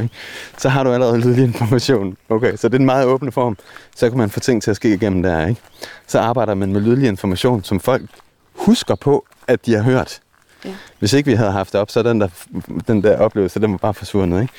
ikke? 0.00 0.14
så 0.58 0.68
har 0.68 0.84
du 0.84 0.92
allerede 0.92 1.20
lydlig 1.20 1.44
information. 1.44 2.16
Okay, 2.28 2.56
så 2.56 2.68
det 2.68 2.74
er 2.74 2.78
en 2.78 2.86
meget 2.86 3.06
åbne 3.06 3.32
form. 3.32 3.56
Så 3.96 4.08
kan 4.08 4.18
man 4.18 4.30
få 4.30 4.40
ting 4.40 4.62
til 4.62 4.70
at 4.70 4.76
ske 4.76 4.94
igennem 4.94 5.22
der, 5.22 5.46
ikke? 5.46 5.60
Så 6.06 6.18
arbejder 6.18 6.54
man 6.54 6.72
med 6.72 6.80
lydlig 6.80 7.08
information, 7.08 7.64
som 7.64 7.80
folk 7.80 8.02
husker 8.54 8.94
på, 8.94 9.26
at 9.48 9.66
de 9.66 9.74
har 9.74 9.82
hørt. 9.82 10.20
Ja. 10.64 10.74
Hvis 10.98 11.12
ikke 11.12 11.30
vi 11.30 11.36
havde 11.36 11.52
haft 11.52 11.72
det 11.72 11.80
op, 11.80 11.90
så 11.90 11.98
er 11.98 12.02
den 12.02 12.20
der, 12.20 12.28
den 12.86 13.02
der 13.02 13.18
oplevelse, 13.18 13.60
den 13.60 13.72
var 13.72 13.78
bare 13.78 13.94
forsvundet. 13.94 14.42
Ikke? 14.42 14.52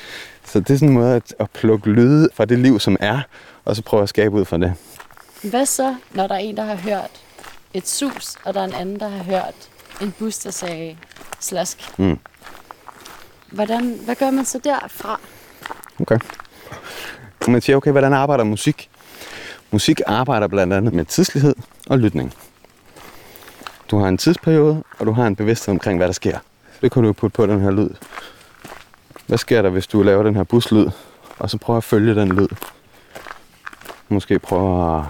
Så 0.44 0.60
det 0.60 0.70
er 0.70 0.74
sådan 0.74 0.88
en 0.88 0.94
måde 0.94 1.14
at, 1.14 1.34
at 1.38 1.50
plukke 1.50 1.90
lyde 1.90 2.28
fra 2.34 2.44
det 2.44 2.58
liv, 2.58 2.80
som 2.80 2.96
er, 3.00 3.20
og 3.64 3.76
så 3.76 3.82
prøve 3.82 4.02
at 4.02 4.08
skabe 4.08 4.34
ud 4.34 4.44
fra 4.44 4.58
det. 4.58 4.74
Hvad 5.42 5.66
så, 5.66 5.94
når 6.10 6.26
der 6.26 6.34
er 6.34 6.38
en, 6.38 6.56
der 6.56 6.64
har 6.64 6.74
hørt 6.74 7.10
et 7.74 7.88
sus, 7.88 8.36
og 8.44 8.54
der 8.54 8.60
er 8.60 8.64
en 8.64 8.74
anden, 8.74 9.00
der 9.00 9.08
har 9.08 9.24
hørt 9.24 9.54
en 10.00 10.14
bus, 10.18 10.38
der 10.38 10.50
sagde 10.50 10.96
slask? 11.40 11.98
Mm. 11.98 12.18
Hvordan, 13.52 13.98
hvad 14.04 14.14
gør 14.14 14.30
man 14.30 14.44
så 14.44 14.58
derfra? 14.64 15.20
Okay. 16.00 16.18
Man 17.48 17.60
siger, 17.60 17.76
okay, 17.76 17.90
hvordan 17.90 18.12
arbejder 18.12 18.44
musik? 18.44 18.90
Musik 19.70 20.00
arbejder 20.06 20.46
blandt 20.46 20.72
andet 20.72 20.94
med 20.94 21.04
tidslighed 21.04 21.54
og 21.86 21.98
lytning. 21.98 22.34
Du 23.90 23.98
har 23.98 24.08
en 24.08 24.18
tidsperiode, 24.18 24.82
og 24.98 25.06
du 25.06 25.12
har 25.12 25.26
en 25.26 25.36
bevidsthed 25.36 25.72
omkring, 25.72 25.98
hvad 25.98 26.06
der 26.06 26.12
sker. 26.12 26.38
Det 26.80 26.92
kan 26.92 27.02
du 27.02 27.12
putte 27.12 27.34
på 27.36 27.46
den 27.46 27.60
her 27.60 27.70
lyd. 27.70 27.88
Hvad 29.26 29.38
sker 29.38 29.62
der, 29.62 29.70
hvis 29.70 29.86
du 29.86 30.02
laver 30.02 30.22
den 30.22 30.36
her 30.36 30.42
buslyd, 30.42 30.86
og 31.38 31.50
så 31.50 31.58
prøver 31.58 31.76
at 31.76 31.84
følge 31.84 32.14
den 32.14 32.32
lyd? 32.32 32.48
Måske 34.08 34.38
prøve 34.38 34.98
at 34.98 35.04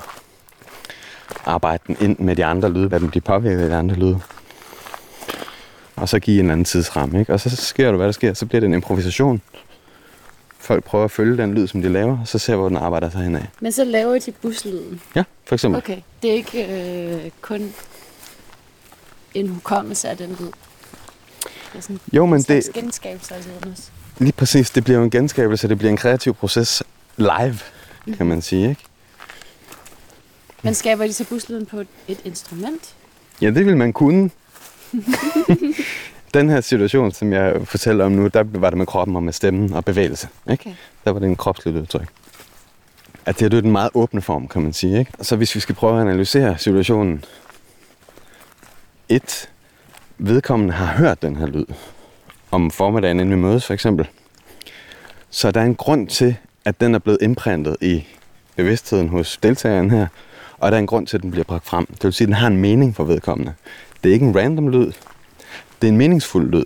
arbejde 1.47 1.83
den 1.87 1.97
ind 2.01 2.19
med 2.19 2.37
de 2.37 2.45
andre 2.45 2.71
lyde, 2.71 2.89
hvad 2.89 3.01
den 3.01 3.11
bliver 3.11 3.23
påvirket 3.23 3.63
af 3.63 3.69
de 3.69 3.77
andre 3.77 3.95
lyde. 3.95 4.21
Og 5.97 6.09
så 6.09 6.19
give 6.19 6.41
en 6.41 6.51
anden 6.51 6.65
tidsramme, 6.65 7.21
ikke? 7.21 7.33
Og 7.33 7.41
så 7.41 7.57
sker 7.57 7.89
der, 7.91 7.97
hvad 7.97 8.07
der 8.07 8.13
sker. 8.13 8.35
Så 8.35 8.47
bliver 8.47 8.61
det 8.61 8.67
en 8.67 8.75
improvisation. 8.75 9.43
Folk 10.59 10.85
prøver 10.85 11.05
at 11.05 11.11
følge 11.11 11.37
den 11.37 11.55
lyd, 11.55 11.67
som 11.67 11.83
de 11.83 11.89
laver, 11.89 12.19
og 12.21 12.29
så 12.29 12.39
ser 12.39 12.57
hvor 12.57 12.69
den 12.69 12.77
arbejder 12.77 13.11
sig 13.11 13.21
henad. 13.23 13.43
Men 13.61 13.73
så 13.73 13.85
laver 13.85 14.19
de 14.19 14.33
buslyden. 14.33 15.01
Ja, 15.17 15.23
for 15.45 15.55
eksempel. 15.55 15.79
Okay, 15.79 15.99
det 16.23 16.31
er 16.31 16.35
ikke 16.35 16.67
øh, 17.25 17.31
kun 17.41 17.73
en 19.35 19.49
hukommelse 19.49 20.09
af 20.09 20.17
den 20.17 20.29
lyd. 20.41 20.47
Det 20.47 21.79
er 21.79 21.81
sådan 21.81 22.01
Jo, 22.13 22.27
men 22.27 22.39
en 22.39 22.43
det, 22.43 22.71
genskabelse 22.75 23.35
af 23.35 23.45
lyden 23.47 23.73
også. 23.73 23.91
lige 24.19 24.33
præcis, 24.33 24.71
det 24.71 24.85
bliver 24.85 24.99
jo 24.99 25.05
en 25.05 25.11
genskabelse, 25.11 25.69
det 25.69 25.79
bliver 25.79 25.91
en 25.91 25.97
kreativ 25.97 26.35
proces 26.35 26.83
live, 27.17 27.59
kan 28.17 28.27
man 28.27 28.43
sige, 28.43 28.69
ikke? 28.69 28.83
Men 30.63 30.75
skaber 30.75 31.07
de 31.07 31.13
så 31.13 31.25
buslyden 31.25 31.67
på 31.67 31.81
et 32.09 32.19
instrument? 32.25 32.95
Ja, 33.41 33.47
det 33.51 33.67
vil 33.67 33.77
man 33.77 33.93
kunne. 33.93 34.31
Den 36.35 36.51
her 36.51 36.61
situation, 36.61 37.13
som 37.13 37.33
jeg 37.33 37.61
fortæller 37.65 38.05
om 38.05 38.13
nu, 38.13 38.27
der 38.27 38.45
var 38.47 38.71
det 38.71 38.79
med 38.79 38.87
kroppen 38.87 39.17
og 39.17 39.23
med 39.23 39.33
stemmen 39.33 39.73
og 39.73 39.85
bevægelse. 39.85 40.29
Ikke? 40.51 40.63
Okay. 40.63 40.75
Der 41.05 41.11
var 41.11 41.21
det 41.21 41.29
en 41.29 41.37
kropsligt 41.37 41.77
udtryk. 41.77 42.09
At 43.27 43.39
det 43.39 43.55
er 43.55 43.61
den 43.61 43.71
meget 43.71 43.91
åbne 43.95 44.23
form, 44.23 44.49
kan 44.49 44.63
man 44.63 44.73
sige. 44.73 44.99
Ikke? 44.99 45.13
Så 45.21 45.37
hvis 45.37 45.55
vi 45.55 45.61
skal 45.61 45.75
prøve 45.75 46.01
at 46.01 46.09
analysere 46.09 46.59
situationen. 46.59 47.25
Et, 49.09 49.51
vedkommende 50.19 50.75
har 50.75 50.87
hørt 50.87 51.23
den 51.23 51.37
her 51.37 51.47
lyd. 51.47 51.67
Om 52.51 52.71
formiddagen, 52.71 53.21
inden 53.21 53.37
vi 53.37 53.41
mødes 53.41 53.67
for 53.67 53.75
eksempel. 53.75 54.09
Så 55.31 55.51
der 55.51 55.61
er 55.61 55.65
en 55.65 55.75
grund 55.75 56.09
til, 56.09 56.37
at 56.65 56.81
den 56.81 56.95
er 56.95 56.99
blevet 56.99 57.19
indprintet 57.23 57.77
i 57.81 58.07
bevidstheden 58.57 59.09
hos 59.09 59.37
deltageren 59.43 59.91
her. 59.91 60.07
Og 60.59 60.71
der 60.71 60.77
er 60.77 60.81
en 60.81 60.87
grund 60.87 61.07
til, 61.07 61.17
at 61.17 61.23
den 61.23 61.31
bliver 61.31 61.45
bragt 61.45 61.65
frem. 61.65 61.87
Det 61.87 62.05
vil 62.05 62.13
sige, 62.13 62.25
at 62.25 62.29
den 62.29 62.35
har 62.35 62.47
en 62.47 62.57
mening 62.57 62.97
for 62.97 63.05
vedkommende. 63.05 63.55
Det 64.03 64.09
er 64.09 64.13
ikke 64.13 64.27
en 64.27 64.37
random 64.37 64.69
lyd. 64.69 64.87
Det 65.81 65.89
er 65.89 65.89
en 65.89 65.97
meningsfuld 65.97 66.51
lyd. 66.51 66.65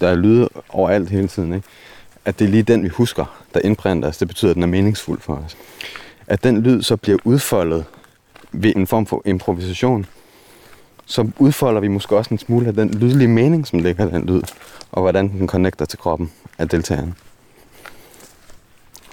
Der 0.00 0.08
er 0.08 0.14
lyde 0.14 0.48
overalt 0.68 1.10
hele 1.10 1.28
tiden. 1.28 1.54
Ikke? 1.54 1.66
At 2.24 2.38
det 2.38 2.44
er 2.44 2.48
lige 2.48 2.62
den, 2.62 2.82
vi 2.82 2.88
husker, 2.88 3.44
der 3.54 3.60
indprinter 3.64 4.08
os. 4.08 4.18
Det 4.18 4.28
betyder, 4.28 4.50
at 4.50 4.54
den 4.54 4.62
er 4.62 4.66
meningsfuld 4.66 5.20
for 5.20 5.34
os. 5.34 5.56
At 6.26 6.44
den 6.44 6.62
lyd 6.62 6.82
så 6.82 6.96
bliver 6.96 7.18
udfoldet 7.24 7.84
ved 8.52 8.72
en 8.76 8.86
form 8.86 9.06
for 9.06 9.22
improvisation, 9.24 10.06
så 11.06 11.30
udfolder 11.38 11.80
vi 11.80 11.88
måske 11.88 12.16
også 12.16 12.34
en 12.34 12.38
smule 12.38 12.66
af 12.66 12.74
den 12.74 12.90
lydlige 12.90 13.28
mening, 13.28 13.66
som 13.66 13.78
ligger 13.78 14.08
i 14.08 14.10
den 14.10 14.26
lyd, 14.26 14.42
og 14.92 15.02
hvordan 15.02 15.28
den 15.28 15.48
connecter 15.48 15.84
til 15.84 15.98
kroppen 15.98 16.32
af 16.58 16.68
deltageren. 16.68 17.14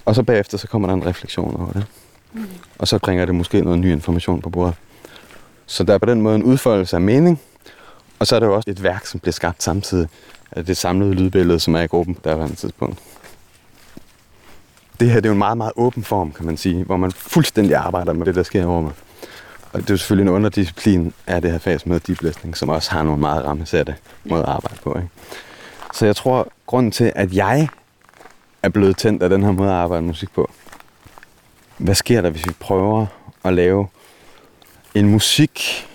Og 0.05 0.15
så 0.15 0.23
bagefter, 0.23 0.57
så 0.57 0.67
kommer 0.67 0.87
der 0.87 0.95
en 0.95 1.05
refleksion 1.05 1.55
over 1.55 1.71
det. 1.71 1.85
Og 2.77 2.87
så 2.87 2.99
bringer 2.99 3.25
det 3.25 3.35
måske 3.35 3.61
noget 3.61 3.79
ny 3.79 3.91
information 3.91 4.41
på 4.41 4.49
bordet. 4.49 4.75
Så 5.71 5.83
der 5.83 5.93
er 5.93 5.97
på 5.97 6.05
den 6.05 6.21
måde 6.21 6.35
en 6.35 6.43
udfoldelse 6.43 6.95
af 6.95 7.01
mening, 7.01 7.41
og 8.19 8.27
så 8.27 8.35
er 8.35 8.39
der 8.39 8.47
jo 8.47 8.55
også 8.55 8.69
et 8.69 8.83
værk, 8.83 9.05
som 9.05 9.19
bliver 9.19 9.31
skabt 9.31 9.63
samtidig 9.63 10.07
af 10.51 10.65
det 10.65 10.77
samlede 10.77 11.13
lydbillede, 11.13 11.59
som 11.59 11.75
er 11.75 11.81
i 11.81 11.87
gruppen 11.87 12.15
på 12.15 12.21
derværende 12.23 12.55
tidspunkt. 12.55 12.99
Det 14.99 15.09
her 15.09 15.15
det 15.15 15.25
er 15.25 15.29
jo 15.29 15.33
en 15.33 15.37
meget, 15.37 15.57
meget 15.57 15.71
åben 15.75 16.03
form, 16.03 16.31
kan 16.31 16.45
man 16.45 16.57
sige, 16.57 16.83
hvor 16.83 16.97
man 16.97 17.11
fuldstændig 17.11 17.75
arbejder 17.75 18.13
med 18.13 18.25
det, 18.25 18.35
der 18.35 18.43
sker 18.43 18.65
over 18.65 18.81
mig. 18.81 18.91
Og 19.73 19.79
det 19.81 19.89
er 19.89 19.93
jo 19.93 19.97
selvfølgelig 19.97 20.29
en 20.29 20.35
underdisciplin 20.35 21.13
af 21.27 21.41
det 21.41 21.51
her 21.51 21.57
fag 21.57 21.79
som 21.79 21.91
hedder 21.91 22.05
deep 22.07 22.21
listening, 22.21 22.57
som 22.57 22.69
også 22.69 22.91
har 22.91 23.03
nogle 23.03 23.19
meget 23.19 23.45
rammesatte 23.45 23.95
måder 24.25 24.43
at 24.43 24.49
arbejde 24.49 24.77
på. 24.83 24.95
Ikke? 24.95 25.09
Så 25.93 26.05
jeg 26.05 26.15
tror, 26.15 26.47
grunden 26.65 26.91
til, 26.91 27.11
at 27.15 27.33
jeg 27.33 27.67
er 28.63 28.69
blevet 28.69 28.97
tændt 28.97 29.23
af 29.23 29.29
den 29.29 29.43
her 29.43 29.51
måde 29.51 29.69
at 29.69 29.75
arbejde 29.75 30.03
musik 30.03 30.33
på, 30.33 30.51
hvad 31.77 31.95
sker 31.95 32.21
der, 32.21 32.29
hvis 32.29 32.47
vi 32.47 32.53
prøver 32.59 33.05
at 33.43 33.53
lave 33.53 33.87
en 34.95 35.09
musik, 35.09 35.87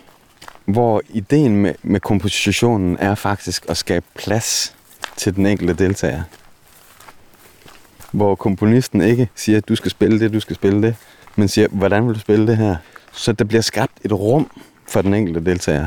hvor 0.65 1.03
ideen 1.09 1.57
med, 1.57 1.75
med 1.83 2.01
kompositionen 2.01 2.97
er 2.99 3.15
faktisk 3.15 3.67
at 3.69 3.77
skabe 3.77 4.07
plads 4.15 4.75
til 5.17 5.37
den 5.37 5.47
enkelte 5.47 5.73
deltager. 5.73 6.23
Hvor 8.13 8.35
komponisten 8.35 9.01
ikke 9.01 9.29
siger, 9.35 9.59
at 9.59 9.69
du 9.69 9.77
skal 9.77 9.91
spille 9.91 10.21
det, 10.21 10.33
du 10.33 10.41
skal 10.41 10.57
spille 10.57 10.83
det, 10.83 10.97
men 11.37 11.49
siger, 11.49 11.69
hvordan 11.69 12.07
vil 12.07 12.15
du 12.15 12.21
spille 12.21 12.47
det 12.47 12.57
her? 12.57 12.77
Så 13.13 13.33
der 13.33 13.45
bliver 13.45 13.63
skabt 13.63 13.93
et 14.05 14.13
rum 14.13 14.51
for 14.89 15.03
den 15.03 15.15
enkelte 15.15 15.41
deltager. 15.41 15.87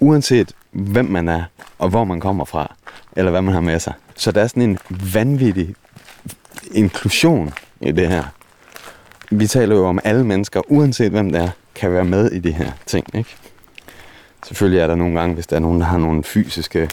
Uanset 0.00 0.52
hvem 0.70 1.04
man 1.04 1.28
er, 1.28 1.42
og 1.78 1.88
hvor 1.88 2.04
man 2.04 2.20
kommer 2.20 2.44
fra, 2.44 2.76
eller 3.16 3.30
hvad 3.30 3.42
man 3.42 3.54
har 3.54 3.60
med 3.60 3.78
sig. 3.78 3.92
Så 4.16 4.32
der 4.32 4.42
er 4.42 4.46
sådan 4.46 4.62
en 4.62 4.78
vanvittig 5.14 5.74
inklusion 6.70 7.52
i 7.80 7.92
det 7.92 8.08
her. 8.08 8.24
Vi 9.30 9.46
taler 9.46 9.76
jo 9.76 9.86
om 9.86 9.98
alle 10.04 10.24
mennesker, 10.26 10.60
uanset 10.68 11.10
hvem 11.10 11.32
det 11.32 11.40
er, 11.40 11.48
kan 11.74 11.92
være 11.92 12.04
med 12.04 12.30
i 12.30 12.38
de 12.38 12.52
her 12.52 12.72
ting. 12.86 13.06
Ikke? 13.14 13.36
Selvfølgelig 14.46 14.80
er 14.80 14.86
der 14.86 14.94
nogle 14.94 15.20
gange, 15.20 15.34
hvis 15.34 15.46
der 15.46 15.56
er 15.56 15.60
nogen, 15.60 15.80
der 15.80 15.86
har 15.86 15.98
nogle 15.98 16.24
fysiske 16.24 16.90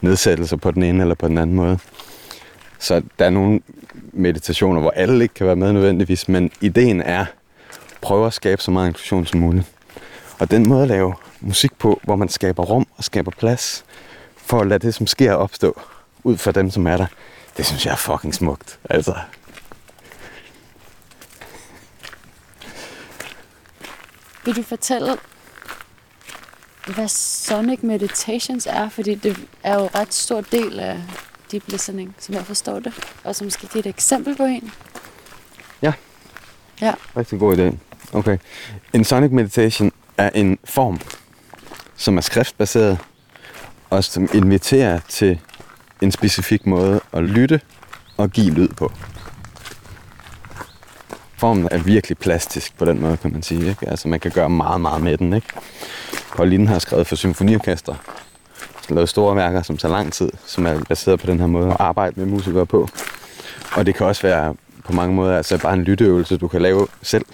nedsættelser 0.00 0.56
på 0.56 0.70
den 0.70 0.82
ene 0.82 1.02
eller 1.02 1.14
på 1.14 1.28
den 1.28 1.38
anden 1.38 1.56
måde. 1.56 1.78
Så 2.78 3.02
der 3.18 3.24
er 3.24 3.30
nogle 3.30 3.60
meditationer, 4.12 4.80
hvor 4.80 4.90
alle 4.90 5.22
ikke 5.22 5.34
kan 5.34 5.46
være 5.46 5.56
med 5.56 5.72
nødvendigvis, 5.72 6.28
men 6.28 6.50
ideen 6.60 7.00
er, 7.00 7.24
prøve 8.00 8.26
at 8.26 8.32
skabe 8.32 8.62
så 8.62 8.70
meget 8.70 8.88
inklusion 8.88 9.26
som 9.26 9.40
muligt. 9.40 9.66
Og 10.38 10.50
den 10.50 10.68
måde 10.68 10.82
at 10.82 10.88
lave 10.88 11.14
musik 11.40 11.78
på, 11.78 12.00
hvor 12.02 12.16
man 12.16 12.28
skaber 12.28 12.62
rum 12.62 12.86
og 12.96 13.04
skaber 13.04 13.30
plads, 13.30 13.84
for 14.36 14.60
at 14.60 14.66
lade 14.66 14.86
det, 14.86 14.94
som 14.94 15.06
sker, 15.06 15.32
opstå 15.32 15.80
ud 16.24 16.36
fra 16.36 16.52
dem, 16.52 16.70
som 16.70 16.86
er 16.86 16.96
der, 16.96 17.06
det 17.56 17.66
synes 17.66 17.86
jeg 17.86 17.92
er 17.92 17.96
fucking 17.96 18.34
smukt. 18.34 18.78
Altså, 18.90 19.14
Vil 24.44 24.56
du 24.56 24.62
fortælle, 24.62 25.16
hvad 26.94 27.08
Sonic 27.08 27.78
Meditations 27.82 28.66
er? 28.66 28.88
Fordi 28.88 29.14
det 29.14 29.36
er 29.62 29.74
jo 29.74 29.82
en 29.82 29.94
ret 29.94 30.14
stor 30.14 30.40
del 30.40 30.80
af 30.80 31.02
deep 31.52 31.62
listening, 31.68 32.14
som 32.18 32.34
jeg 32.34 32.46
forstår 32.46 32.80
det. 32.80 32.92
Og 33.24 33.36
så 33.36 33.44
måske 33.44 33.66
give 33.66 33.80
et 33.80 33.86
eksempel 33.86 34.36
på 34.36 34.44
en. 34.44 34.72
Ja. 35.82 35.92
Ja. 36.80 36.94
Rigtig 37.16 37.38
god 37.38 37.56
idé. 37.56 37.76
Okay. 38.12 38.38
En 38.92 39.04
sonic 39.04 39.30
meditation 39.32 39.92
er 40.18 40.30
en 40.34 40.58
form, 40.64 41.00
som 41.96 42.16
er 42.16 42.20
skriftbaseret, 42.20 42.98
og 43.90 44.04
som 44.04 44.28
inviterer 44.34 45.00
til 45.08 45.40
en 46.02 46.12
specifik 46.12 46.66
måde 46.66 47.00
at 47.12 47.22
lytte 47.22 47.60
og 48.16 48.30
give 48.30 48.50
lyd 48.50 48.68
på. 48.68 48.92
Formen 51.40 51.68
er 51.70 51.78
virkelig 51.78 52.18
plastisk 52.18 52.78
på 52.78 52.84
den 52.84 53.00
måde, 53.00 53.16
kan 53.16 53.32
man 53.32 53.42
sige. 53.42 53.68
Ikke? 53.68 53.88
Altså, 53.88 54.08
man 54.08 54.20
kan 54.20 54.30
gøre 54.30 54.50
meget, 54.50 54.80
meget 54.80 55.02
med 55.02 55.18
den. 55.18 55.32
Ikke? 55.32 55.46
Pauline 56.36 56.68
har 56.68 56.78
skrevet 56.78 57.06
for 57.06 57.16
symfoniorkester, 57.16 57.94
som 58.86 58.96
lavet 58.96 59.08
store 59.08 59.36
værker, 59.36 59.62
som 59.62 59.76
tager 59.76 59.92
lang 59.92 60.12
tid, 60.12 60.30
som 60.46 60.66
er 60.66 60.84
baseret 60.88 61.20
på 61.20 61.26
den 61.26 61.40
her 61.40 61.46
måde 61.46 61.70
at 61.70 61.76
arbejde 61.78 62.20
med 62.20 62.26
musikere 62.26 62.66
på. 62.66 62.88
Og 63.76 63.86
det 63.86 63.94
kan 63.94 64.06
også 64.06 64.22
være 64.22 64.54
på 64.84 64.92
mange 64.92 65.14
måder 65.14 65.36
altså 65.36 65.58
bare 65.58 65.74
en 65.74 65.82
lytteøvelse, 65.82 66.36
du 66.36 66.48
kan 66.48 66.62
lave 66.62 66.86
selv, 67.02 67.24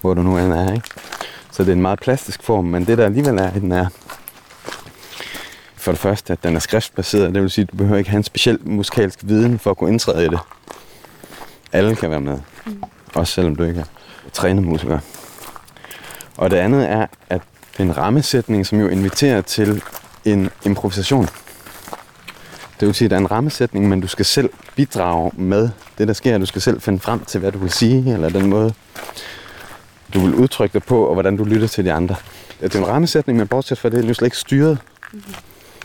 hvor 0.00 0.14
du 0.14 0.22
nu 0.22 0.38
end 0.38 0.52
er. 0.52 0.72
Ikke? 0.72 0.88
Så 1.52 1.62
det 1.62 1.68
er 1.68 1.72
en 1.72 1.82
meget 1.82 2.00
plastisk 2.00 2.42
form, 2.42 2.64
men 2.64 2.86
det 2.86 2.98
der 2.98 3.04
alligevel 3.04 3.38
er 3.38 3.56
i 3.56 3.60
den 3.60 3.72
er, 3.72 3.86
for 5.76 5.92
det 5.92 6.00
første, 6.00 6.32
at 6.32 6.42
den 6.42 6.56
er 6.56 6.60
skriftbaseret. 6.60 7.34
Det 7.34 7.42
vil 7.42 7.50
sige, 7.50 7.62
at 7.62 7.72
du 7.72 7.76
behøver 7.76 7.98
ikke 7.98 8.10
have 8.10 8.18
en 8.18 8.24
speciel 8.24 8.58
musikalsk 8.62 9.18
viden 9.22 9.58
for 9.58 9.70
at 9.70 9.76
kunne 9.76 9.90
indtræde 9.90 10.26
i 10.26 10.28
det. 10.28 10.38
Alle 11.72 11.96
kan 11.96 12.10
være 12.10 12.20
med. 12.20 12.38
Mm. 12.66 12.82
Også 13.14 13.32
selvom 13.32 13.56
du 13.56 13.64
ikke 13.64 13.80
er 13.80 14.30
trænet 14.32 14.64
musiker. 14.64 14.98
Og 16.36 16.50
det 16.50 16.56
andet 16.56 16.90
er, 16.90 17.06
at 17.28 17.40
det 17.72 17.80
er 17.80 17.82
en 17.82 17.96
rammesætning, 17.96 18.66
som 18.66 18.80
jo 18.80 18.88
inviterer 18.88 19.40
til 19.40 19.82
en 20.24 20.50
improvisation. 20.64 21.28
Det 22.80 22.86
vil 22.86 22.94
sige, 22.94 23.06
at 23.06 23.10
der 23.10 23.16
er 23.16 23.20
en 23.20 23.30
rammesætning, 23.30 23.88
men 23.88 24.00
du 24.00 24.06
skal 24.06 24.24
selv 24.24 24.50
bidrage 24.76 25.30
med 25.34 25.70
det, 25.98 26.08
der 26.08 26.14
sker. 26.14 26.38
Du 26.38 26.46
skal 26.46 26.62
selv 26.62 26.80
finde 26.80 27.00
frem 27.00 27.24
til, 27.24 27.40
hvad 27.40 27.52
du 27.52 27.58
vil 27.58 27.70
sige, 27.70 28.12
eller 28.12 28.28
den 28.28 28.46
måde, 28.46 28.74
du 30.14 30.20
vil 30.20 30.34
udtrykke 30.34 30.72
dig 30.72 30.82
på, 30.82 31.04
og 31.04 31.14
hvordan 31.14 31.36
du 31.36 31.44
lytter 31.44 31.68
til 31.68 31.84
de 31.84 31.92
andre. 31.92 32.16
Det 32.60 32.74
er 32.74 32.78
en 32.78 32.88
rammesætning, 32.88 33.38
men 33.38 33.48
bortset 33.48 33.78
fra 33.78 33.88
det, 33.88 34.04
er 34.04 34.08
du 34.08 34.14
slet 34.14 34.26
ikke 34.26 34.36
styret. 34.36 34.78
Mm-hmm. 35.12 35.34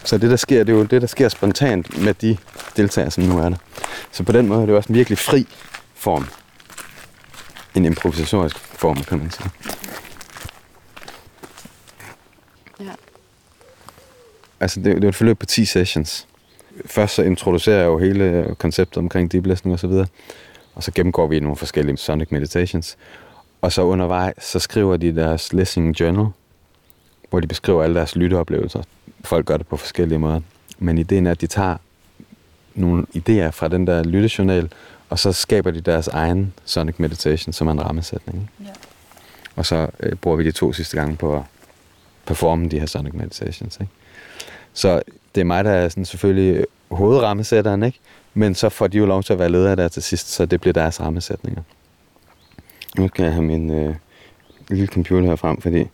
Så 0.03 0.17
det, 0.17 0.29
der 0.29 0.35
sker, 0.35 0.63
det 0.63 0.73
er 0.73 0.77
jo 0.77 0.83
det, 0.83 1.01
der 1.01 1.07
sker 1.07 1.29
spontant 1.29 2.01
med 2.01 2.13
de 2.13 2.37
deltagere, 2.77 3.11
som 3.11 3.23
nu 3.23 3.39
er 3.39 3.49
der. 3.49 3.57
Så 4.11 4.23
på 4.23 4.31
den 4.31 4.47
måde 4.47 4.61
er 4.61 4.65
det 4.65 4.71
jo 4.71 4.77
også 4.77 4.89
en 4.89 4.95
virkelig 4.95 5.17
fri 5.17 5.47
form. 5.95 6.27
En 7.75 7.85
improvisatorisk 7.85 8.57
form, 8.57 9.03
kan 9.03 9.17
man 9.17 9.31
sige. 9.31 9.49
Ja. 12.79 12.91
Altså, 14.59 14.79
det, 14.79 14.95
det 14.95 15.03
er 15.03 15.09
et 15.09 15.15
forløb 15.15 15.39
på 15.39 15.45
10 15.45 15.65
sessions. 15.65 16.27
Først 16.85 17.15
så 17.15 17.23
introducerer 17.23 17.77
jeg 17.77 17.85
jo 17.85 17.97
hele 17.97 18.55
konceptet 18.57 18.97
omkring 18.97 19.31
deep 19.31 19.45
listening 19.45 19.73
og 19.73 19.79
så 19.79 19.87
videre. 19.87 20.07
Og 20.75 20.83
så 20.83 20.91
gennemgår 20.91 21.27
vi 21.27 21.39
nogle 21.39 21.57
forskellige 21.57 21.97
sonic 21.97 22.31
meditations. 22.31 22.97
Og 23.61 23.71
så 23.71 23.81
undervejs, 23.81 24.43
så 24.43 24.59
skriver 24.59 24.97
de 24.97 25.15
deres 25.15 25.53
listening 25.53 25.99
journal, 25.99 26.27
hvor 27.29 27.39
de 27.39 27.47
beskriver 27.47 27.83
alle 27.83 27.95
deres 27.95 28.15
lytteoplevelser. 28.15 28.83
Folk 29.23 29.45
gør 29.45 29.57
det 29.57 29.67
på 29.67 29.77
forskellige 29.77 30.19
måder. 30.19 30.39
Men 30.79 30.97
ideen 30.97 31.27
er, 31.27 31.31
at 31.31 31.41
de 31.41 31.47
tager 31.47 31.77
nogle 32.75 33.05
idéer 33.15 33.49
fra 33.49 33.67
den 33.67 33.87
der 33.87 34.03
lyttejournal, 34.03 34.71
og 35.09 35.19
så 35.19 35.31
skaber 35.31 35.71
de 35.71 35.81
deres 35.81 36.07
egen 36.07 36.53
sonic 36.65 36.95
meditation, 36.97 37.53
som 37.53 37.67
er 37.67 37.71
en 37.71 37.85
rammesætning. 37.85 38.51
Ja. 38.59 38.71
Og 39.55 39.65
så 39.65 39.87
øh, 39.99 40.15
bruger 40.15 40.37
vi 40.37 40.43
de 40.43 40.51
to 40.51 40.73
sidste 40.73 40.97
gange 40.97 41.15
på 41.15 41.35
at 41.35 41.41
performe 42.25 42.69
de 42.69 42.79
her 42.79 42.85
sonic 42.85 43.13
meditations. 43.13 43.77
Ikke? 43.81 43.91
Så 44.73 45.01
det 45.35 45.41
er 45.41 45.45
mig, 45.45 45.63
der 45.63 45.71
er 45.71 45.89
sådan 45.89 46.05
selvfølgelig 46.05 46.65
hovedrammesætteren, 46.91 47.83
ikke? 47.83 47.99
men 48.33 48.55
så 48.55 48.69
får 48.69 48.87
de 48.87 48.97
jo 48.97 49.05
lov 49.05 49.23
til 49.23 49.33
at 49.33 49.39
være 49.39 49.49
ledere 49.49 49.75
der 49.75 49.87
til 49.87 50.03
sidst, 50.03 50.29
så 50.29 50.45
det 50.45 50.61
bliver 50.61 50.73
deres 50.73 51.01
rammesætninger. 51.01 51.61
Nu 52.97 53.07
skal 53.07 53.23
jeg 53.23 53.33
have 53.33 53.43
min 53.43 53.69
øh, 53.69 53.95
lille 54.69 54.87
computer 54.87 55.27
her 55.27 55.35
frem, 55.35 55.61
fordi 55.61 55.87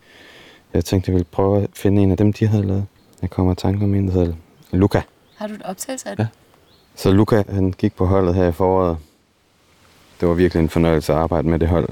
jeg 0.73 0.85
tænkte, 0.85 1.09
jeg 1.09 1.13
ville 1.13 1.27
prøve 1.31 1.63
at 1.63 1.69
finde 1.73 2.01
en 2.01 2.11
af 2.11 2.17
dem, 2.17 2.33
de 2.33 2.47
havde 2.47 2.67
lavet. 2.67 2.85
Jeg 3.21 3.29
kommer 3.29 3.53
i 3.53 3.55
tanke 3.55 3.83
om 3.83 3.95
en, 3.95 4.07
der 4.07 4.13
hedder 4.13 4.33
Luca. 4.71 5.01
Har 5.35 5.47
du 5.47 5.53
et 5.53 5.61
optagelse 5.61 6.09
af 6.09 6.17
det? 6.17 6.23
Ja. 6.23 6.40
Så 7.01 7.11
Luca, 7.11 7.43
han 7.49 7.71
gik 7.71 7.95
på 7.95 8.05
holdet 8.05 8.35
her 8.35 8.47
i 8.47 8.51
foråret. 8.51 8.97
Det 10.19 10.27
var 10.27 10.33
virkelig 10.33 10.61
en 10.61 10.69
fornøjelse 10.69 11.13
at 11.13 11.19
arbejde 11.19 11.47
med 11.49 11.59
det 11.59 11.67
hold. 11.67 11.89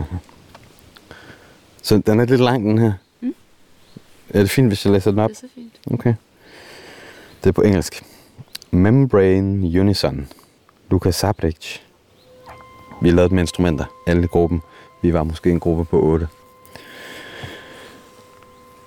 Så 1.82 1.98
den 1.98 2.19
er 2.19 2.26
lidt 2.26 2.41
lang, 2.41 2.63
den 2.63 2.78
her. 2.78 2.93
Mm. 3.22 3.36
Er 4.30 4.39
det 4.39 4.50
fint, 4.50 4.67
hvis 4.67 4.86
jeg 4.86 4.93
læser 4.93 5.12
den 5.12 5.19
op? 5.19 5.30
Det 5.30 5.36
er 5.36 5.39
så 5.39 5.48
fint. 5.56 5.74
Okay. 5.93 6.13
Det 7.43 7.50
er 7.50 7.52
på 7.52 7.62
engelsk. 7.62 8.04
Membrane 8.72 9.80
Unison. 9.80 10.28
Lukas 10.89 11.15
Sablic. 11.15 11.80
Vi 13.02 13.12
lavede 13.12 13.34
med 13.34 13.43
instrumenter, 13.43 13.86
alle 14.08 14.24
i 14.24 14.28
gruppen. 14.28 14.62
Vi 15.02 15.13
var 15.13 15.24
måske 15.24 15.50
en 15.50 15.60
gruppe 15.60 15.86
på 15.86 16.02
8. 16.02 16.28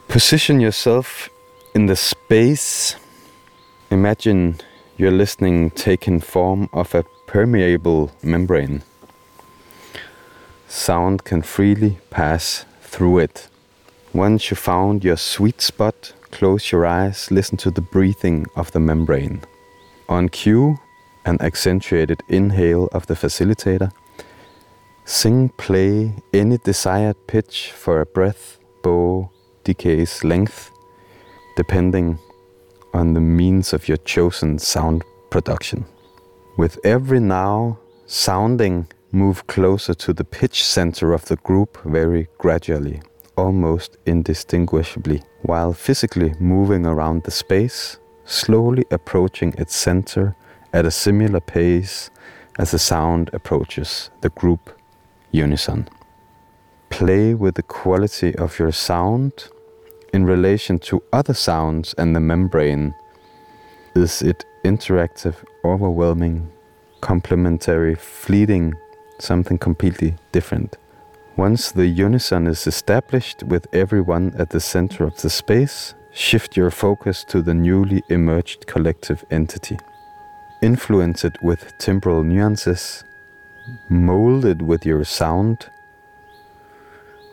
Position 0.08 0.62
yourself 0.62 1.28
in 1.74 1.86
the 1.86 1.96
space. 1.96 2.98
Imagine 3.90 4.54
your 4.96 5.10
listening 5.10 5.70
taking 5.70 6.20
form 6.20 6.68
of 6.72 6.94
a 6.94 7.04
permeable 7.26 8.10
membrane. 8.22 8.82
Sound 10.68 11.24
can 11.24 11.42
freely 11.42 11.98
pass 12.10 12.64
through 12.82 13.18
it. 13.18 13.48
Once 14.12 14.50
you 14.50 14.56
found 14.56 15.04
your 15.04 15.16
sweet 15.16 15.60
spot, 15.60 16.12
close 16.30 16.70
your 16.70 16.86
eyes, 16.86 17.30
listen 17.30 17.56
to 17.58 17.70
the 17.70 17.80
breathing 17.80 18.46
of 18.56 18.70
the 18.72 18.80
membrane. 18.80 19.40
On 20.08 20.28
cue, 20.28 20.78
an 21.24 21.40
accentuated 21.40 22.22
inhale 22.28 22.88
of 22.92 23.06
the 23.06 23.14
facilitator. 23.14 23.92
Sing, 25.04 25.48
play 25.50 26.14
any 26.32 26.58
desired 26.58 27.16
pitch 27.26 27.72
for 27.72 28.00
a 28.00 28.06
breath, 28.06 28.58
bow, 28.82 29.30
decays, 29.64 30.22
length, 30.22 30.70
depending 31.56 32.18
on 32.94 33.14
the 33.14 33.20
means 33.20 33.72
of 33.72 33.88
your 33.88 33.98
chosen 33.98 34.58
sound 34.58 35.02
production. 35.30 35.84
With 36.56 36.78
every 36.84 37.20
now 37.20 37.78
sounding, 38.06 38.86
move 39.12 39.46
closer 39.46 39.94
to 39.94 40.12
the 40.12 40.24
pitch 40.24 40.64
center 40.64 41.12
of 41.12 41.24
the 41.26 41.36
group 41.36 41.78
very 41.84 42.28
gradually, 42.38 43.00
almost 43.36 43.96
indistinguishably, 44.06 45.22
while 45.42 45.72
physically 45.72 46.34
moving 46.38 46.86
around 46.86 47.22
the 47.22 47.30
space, 47.30 47.98
slowly 48.24 48.84
approaching 48.90 49.54
its 49.58 49.74
center 49.74 50.36
at 50.72 50.86
a 50.86 50.90
similar 50.90 51.40
pace 51.40 52.10
as 52.58 52.70
the 52.70 52.78
sound 52.78 53.30
approaches 53.32 54.10
the 54.20 54.30
group 54.30 54.78
unison. 55.30 55.88
Play 56.90 57.34
with 57.34 57.54
the 57.54 57.62
quality 57.62 58.34
of 58.36 58.58
your 58.58 58.72
sound 58.72 59.48
in 60.12 60.24
relation 60.24 60.78
to 60.78 61.02
other 61.12 61.34
sounds 61.34 61.94
and 61.98 62.14
the 62.14 62.20
membrane. 62.20 62.94
Is 63.94 64.22
it 64.22 64.44
interactive, 64.64 65.36
overwhelming, 65.64 66.50
complementary, 67.00 67.94
fleeting, 67.94 68.74
something 69.18 69.58
completely 69.58 70.14
different? 70.32 70.76
Once 71.36 71.72
the 71.72 71.86
unison 71.86 72.46
is 72.46 72.66
established 72.66 73.42
with 73.44 73.66
everyone 73.72 74.34
at 74.38 74.50
the 74.50 74.60
center 74.60 75.04
of 75.04 75.16
the 75.22 75.30
space, 75.30 75.94
shift 76.12 76.56
your 76.56 76.70
focus 76.70 77.24
to 77.24 77.40
the 77.40 77.54
newly 77.54 78.02
emerged 78.10 78.66
collective 78.66 79.24
entity. 79.30 79.78
Influence 80.60 81.24
it 81.24 81.42
with 81.42 81.72
timbral 81.78 82.24
nuances, 82.24 83.04
mold 83.88 84.44
it 84.44 84.60
with 84.60 84.84
your 84.84 85.04
sound, 85.04 85.70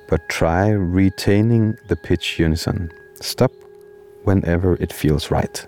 but 0.10 0.22
try 0.30 0.72
retaining 0.72 1.78
the 1.88 1.96
pitch 1.96 2.40
unison. 2.40 2.92
Stop 3.22 3.52
whenever 4.24 4.76
it 4.80 4.94
feels 4.94 5.32
right. 5.32 5.68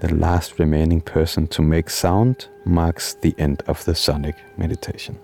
The 0.00 0.14
last 0.14 0.58
remaining 0.58 1.00
person 1.00 1.46
to 1.48 1.62
make 1.62 1.90
sound 1.90 2.48
marks 2.64 3.14
the 3.14 3.34
end 3.38 3.62
of 3.66 3.84
the 3.84 3.94
sonic 3.94 4.34
meditation. 4.56 5.18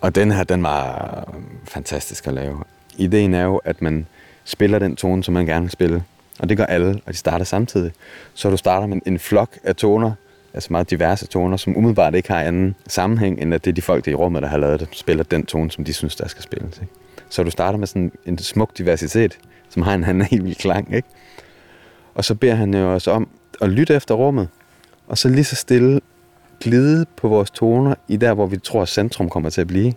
Og 0.00 0.14
den 0.14 0.32
her, 0.32 0.44
den 0.44 0.62
var 0.62 1.34
øh, 1.34 1.42
fantastisk 1.64 2.26
at 2.26 2.34
lave. 2.34 2.64
Ideen 2.96 3.34
er 3.34 3.44
jo, 3.44 3.56
at 3.56 3.82
man 3.82 4.06
spiller 4.44 4.78
den 4.78 4.96
tone, 4.96 5.24
som 5.24 5.34
man 5.34 5.46
gerne 5.46 5.62
vil 5.62 5.70
spille. 5.70 6.04
Og 6.38 6.48
det 6.48 6.56
gør 6.56 6.64
alle, 6.64 7.00
og 7.06 7.12
de 7.12 7.18
starter 7.18 7.44
samtidig. 7.44 7.92
Så 8.34 8.50
du 8.50 8.56
starter 8.56 8.86
med 8.86 9.00
en 9.06 9.18
flok 9.18 9.58
af 9.64 9.76
toner, 9.76 10.12
altså 10.56 10.68
meget 10.70 10.90
diverse 10.90 11.26
toner, 11.26 11.56
som 11.56 11.76
umiddelbart 11.76 12.14
ikke 12.14 12.28
har 12.28 12.40
anden 12.40 12.76
sammenhæng, 12.88 13.40
end 13.40 13.54
at 13.54 13.64
det 13.64 13.70
er 13.70 13.74
de 13.74 13.82
folk, 13.82 14.04
der 14.04 14.10
er 14.10 14.12
i 14.12 14.16
rummet, 14.16 14.42
der 14.42 14.48
har 14.48 14.56
lavet 14.56 14.80
det, 14.80 14.88
spiller 14.92 15.24
den 15.24 15.46
tone, 15.46 15.70
som 15.70 15.84
de 15.84 15.92
synes, 15.92 16.16
der 16.16 16.28
skal 16.28 16.42
spilles. 16.42 16.78
Ikke? 16.78 16.92
Så 17.28 17.42
du 17.42 17.50
starter 17.50 17.78
med 17.78 17.86
sådan 17.86 18.12
en 18.26 18.38
smuk 18.38 18.78
diversitet, 18.78 19.38
som 19.68 19.82
har 19.82 19.94
en, 19.94 20.04
han 20.04 20.22
helt 20.30 20.44
vild 20.44 20.56
klang. 20.56 20.94
Ikke? 20.94 21.08
Og 22.14 22.24
så 22.24 22.34
beder 22.34 22.54
han 22.54 22.74
jo 22.74 22.94
os 22.94 23.06
om 23.06 23.28
at 23.60 23.68
lytte 23.68 23.94
efter 23.94 24.14
rummet, 24.14 24.48
og 25.06 25.18
så 25.18 25.28
lige 25.28 25.44
så 25.44 25.56
stille 25.56 26.00
glide 26.60 27.06
på 27.16 27.28
vores 27.28 27.50
toner 27.50 27.94
i 28.08 28.16
der, 28.16 28.34
hvor 28.34 28.46
vi 28.46 28.56
tror, 28.56 28.82
at 28.82 28.88
centrum 28.88 29.28
kommer 29.28 29.50
til 29.50 29.60
at 29.60 29.66
blive. 29.66 29.92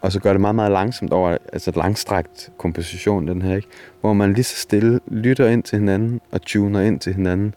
Og 0.00 0.12
så 0.12 0.20
gør 0.20 0.32
det 0.32 0.40
meget, 0.40 0.54
meget 0.54 0.72
langsomt 0.72 1.12
over, 1.12 1.36
altså 1.52 1.72
langstrakt 1.76 2.50
komposition, 2.58 3.28
den 3.28 3.42
her, 3.42 3.56
ikke? 3.56 3.68
Hvor 4.00 4.12
man 4.12 4.32
lige 4.32 4.44
så 4.44 4.56
stille 4.56 5.00
lytter 5.06 5.48
ind 5.48 5.62
til 5.62 5.78
hinanden 5.78 6.20
og 6.30 6.42
tuner 6.42 6.80
ind 6.80 7.00
til 7.00 7.14
hinanden, 7.14 7.54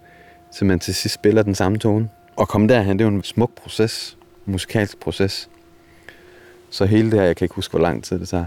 så 0.51 0.65
man 0.65 0.79
til 0.79 0.95
sidst 0.95 1.15
spiller 1.15 1.43
den 1.43 1.55
samme 1.55 1.77
tone. 1.77 2.09
Og 2.35 2.47
komme 2.47 2.67
derhen, 2.67 2.99
det 2.99 3.05
er 3.05 3.09
jo 3.09 3.15
en 3.15 3.23
smuk 3.23 3.51
proces, 3.55 4.17
en 4.47 4.51
musikalsk 4.51 4.99
proces. 4.99 5.49
Så 6.69 6.85
hele 6.85 7.11
det 7.11 7.19
her, 7.19 7.25
jeg 7.25 7.35
kan 7.35 7.45
ikke 7.45 7.55
huske, 7.55 7.71
hvor 7.71 7.79
lang 7.79 8.03
tid 8.03 8.19
det 8.19 8.29
tager. 8.29 8.45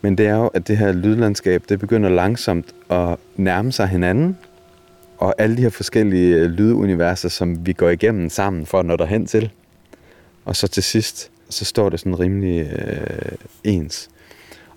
Men 0.00 0.18
det 0.18 0.26
er 0.26 0.36
jo, 0.36 0.46
at 0.46 0.68
det 0.68 0.76
her 0.76 0.92
lydlandskab, 0.92 1.64
det 1.68 1.78
begynder 1.78 2.08
langsomt 2.08 2.74
at 2.90 3.16
nærme 3.36 3.72
sig 3.72 3.88
hinanden, 3.88 4.38
og 5.18 5.34
alle 5.38 5.56
de 5.56 5.62
her 5.62 5.70
forskellige 5.70 6.36
øh, 6.36 6.50
lyduniverser, 6.50 7.28
som 7.28 7.66
vi 7.66 7.72
går 7.72 7.88
igennem 7.88 8.28
sammen 8.28 8.66
for 8.66 8.80
at 8.80 8.86
nå 8.86 8.96
derhen 8.96 9.26
til. 9.26 9.50
Og 10.44 10.56
så 10.56 10.68
til 10.68 10.82
sidst, 10.82 11.30
så 11.48 11.64
står 11.64 11.88
det 11.88 12.00
sådan 12.00 12.20
rimelig 12.20 12.72
øh, 12.72 13.32
ens. 13.64 14.10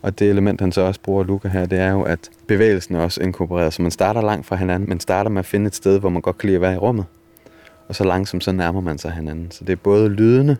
Og 0.03 0.19
det 0.19 0.29
element, 0.29 0.61
han 0.61 0.71
så 0.71 0.81
også 0.81 0.99
bruger, 1.01 1.23
Luca 1.23 1.47
her, 1.47 1.65
det 1.65 1.79
er 1.79 1.91
jo, 1.91 2.01
at 2.01 2.29
bevægelsen 2.47 2.95
er 2.95 2.99
også 2.99 3.21
inkorporeret. 3.21 3.73
Så 3.73 3.81
man 3.81 3.91
starter 3.91 4.21
langt 4.21 4.45
fra 4.45 4.55
hinanden, 4.55 4.89
men 4.89 4.99
starter 4.99 5.29
med 5.29 5.39
at 5.39 5.45
finde 5.45 5.67
et 5.67 5.75
sted, 5.75 5.99
hvor 5.99 6.09
man 6.09 6.21
godt 6.21 6.37
kan 6.37 6.47
lide 6.47 6.55
at 6.55 6.61
være 6.61 6.73
i 6.73 6.77
rummet. 6.77 7.05
Og 7.87 7.95
så 7.95 8.03
langsomt, 8.03 8.43
så 8.43 8.51
nærmer 8.51 8.81
man 8.81 8.97
sig 8.97 9.11
hinanden. 9.11 9.51
Så 9.51 9.63
det 9.63 9.73
er 9.73 9.77
både 9.77 10.09
lydende, 10.09 10.57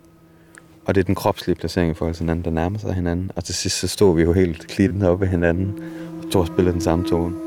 og 0.86 0.96
det 0.96 1.02
er 1.02 1.06
den 1.06 1.16
kropslige 1.16 1.56
placering 1.56 1.92
i 1.92 1.94
forhold 1.94 2.16
til 2.16 2.24
hinanden, 2.24 2.46
der 2.46 2.52
nærmer 2.52 2.80
sig 2.80 2.94
hinanden. 2.94 3.32
Og 3.36 3.44
til 3.44 3.56
sidst, 3.56 3.80
så 3.80 3.88
stod 3.88 4.16
vi 4.16 4.22
jo 4.22 4.34
helt 4.34 4.68
klidende 4.68 5.10
op 5.10 5.22
ved 5.22 5.28
hinanden, 5.28 5.80
og 6.24 6.32
to 6.32 6.46
spillede 6.46 6.74
den 6.74 6.82
samme 6.82 7.06
tone. 7.06 7.43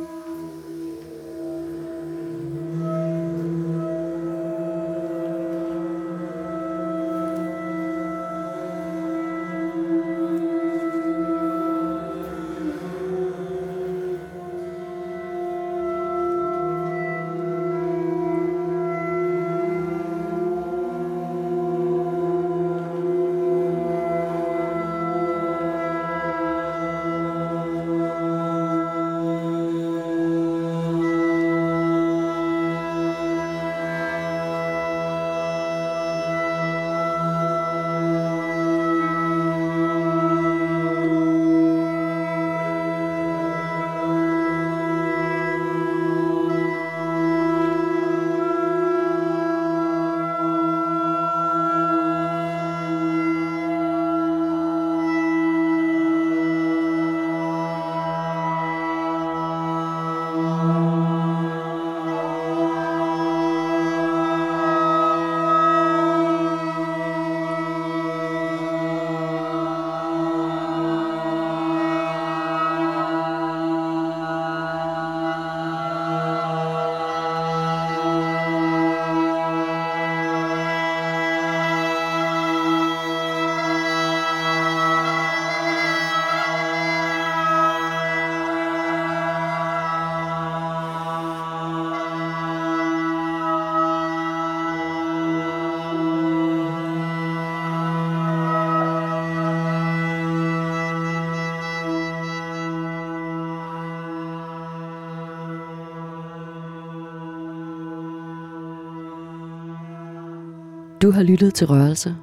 Du 111.06 111.10
har 111.10 111.22
lyttet 111.22 111.54
til 111.54 111.66
Rørelser, 111.66 112.14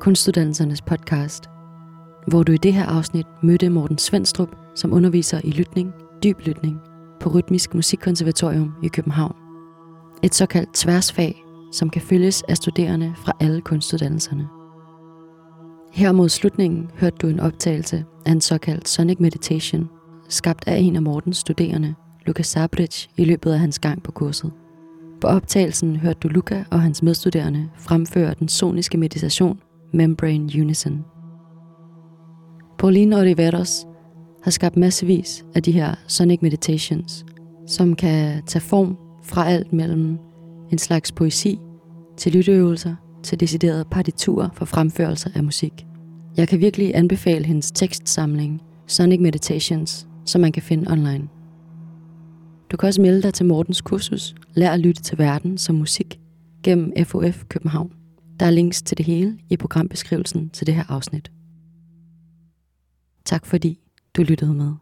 kunstuddannelsernes 0.00 0.82
podcast, 0.82 1.44
hvor 2.26 2.42
du 2.42 2.52
i 2.52 2.56
det 2.56 2.72
her 2.72 2.86
afsnit 2.86 3.26
mødte 3.42 3.68
Morten 3.68 3.98
Svendstrup, 3.98 4.48
som 4.74 4.92
underviser 4.92 5.40
i 5.44 5.50
lytning, 5.50 5.92
dyb 6.22 6.40
lytning, 6.40 6.80
på 7.20 7.28
Rytmisk 7.28 7.74
Musikkonservatorium 7.74 8.74
i 8.82 8.88
København. 8.88 9.36
Et 10.22 10.34
såkaldt 10.34 10.74
tværsfag, 10.74 11.44
som 11.72 11.90
kan 11.90 12.02
følges 12.02 12.42
af 12.42 12.56
studerende 12.56 13.14
fra 13.16 13.32
alle 13.40 13.60
kunstuddannelserne. 13.60 14.48
Her 15.92 16.12
mod 16.12 16.28
slutningen 16.28 16.90
hørte 16.94 17.16
du 17.16 17.28
en 17.28 17.40
optagelse 17.40 18.04
af 18.26 18.32
en 18.32 18.40
såkaldt 18.40 18.88
Sonic 18.88 19.20
Meditation, 19.20 19.88
skabt 20.28 20.64
af 20.66 20.76
en 20.76 20.96
af 20.96 21.02
Mortens 21.02 21.36
studerende, 21.36 21.94
Lukas 22.26 22.46
Sabric, 22.46 23.06
i 23.16 23.24
løbet 23.24 23.52
af 23.52 23.58
hans 23.58 23.78
gang 23.78 24.02
på 24.02 24.12
kurset. 24.12 24.52
På 25.20 25.26
optagelsen 25.26 25.96
hørte 25.96 26.18
du 26.22 26.28
Luca 26.28 26.64
og 26.70 26.80
hans 26.80 27.02
medstuderende 27.02 27.68
fremføre 27.78 28.34
den 28.38 28.48
soniske 28.48 28.98
meditation 28.98 29.60
Membrane 29.92 30.50
Unison. 30.60 31.04
Pauline 32.78 33.16
Oliveros 33.16 33.86
har 34.44 34.50
skabt 34.50 34.76
massevis 34.76 35.44
af 35.54 35.62
de 35.62 35.72
her 35.72 35.94
sonic 36.06 36.38
meditations, 36.42 37.24
som 37.66 37.96
kan 37.96 38.42
tage 38.46 38.62
form 38.62 38.96
fra 39.24 39.48
alt 39.48 39.72
mellem 39.72 40.18
en 40.72 40.78
slags 40.78 41.12
poesi 41.12 41.58
til 42.16 42.32
lytteøvelser 42.32 42.94
til 43.22 43.40
deciderede 43.40 43.84
partiturer 43.90 44.48
for 44.54 44.64
fremførelser 44.64 45.30
af 45.34 45.44
musik. 45.44 45.86
Jeg 46.36 46.48
kan 46.48 46.60
virkelig 46.60 46.96
anbefale 46.96 47.46
hendes 47.46 47.70
tekstsamling 47.70 48.62
Sonic 48.86 49.20
Meditations, 49.20 50.06
som 50.24 50.40
man 50.40 50.52
kan 50.52 50.62
finde 50.62 50.90
online. 50.90 51.28
Du 52.70 52.76
kan 52.76 52.86
også 52.86 53.00
melde 53.00 53.22
dig 53.22 53.34
til 53.34 53.46
Mortens 53.46 53.80
kursus 53.80 54.34
Lær 54.54 54.70
at 54.70 54.80
lytte 54.80 55.02
til 55.02 55.18
verden 55.18 55.58
som 55.58 55.74
musik 55.74 56.20
gennem 56.62 56.92
FOF 57.04 57.44
København. 57.48 57.92
Der 58.40 58.46
er 58.46 58.50
links 58.50 58.82
til 58.82 58.98
det 58.98 59.06
hele 59.06 59.38
i 59.50 59.56
programbeskrivelsen 59.56 60.50
til 60.50 60.66
det 60.66 60.74
her 60.74 60.84
afsnit. 60.88 61.30
Tak 63.24 63.46
fordi 63.46 63.80
du 64.16 64.22
lyttede 64.22 64.54
med. 64.54 64.72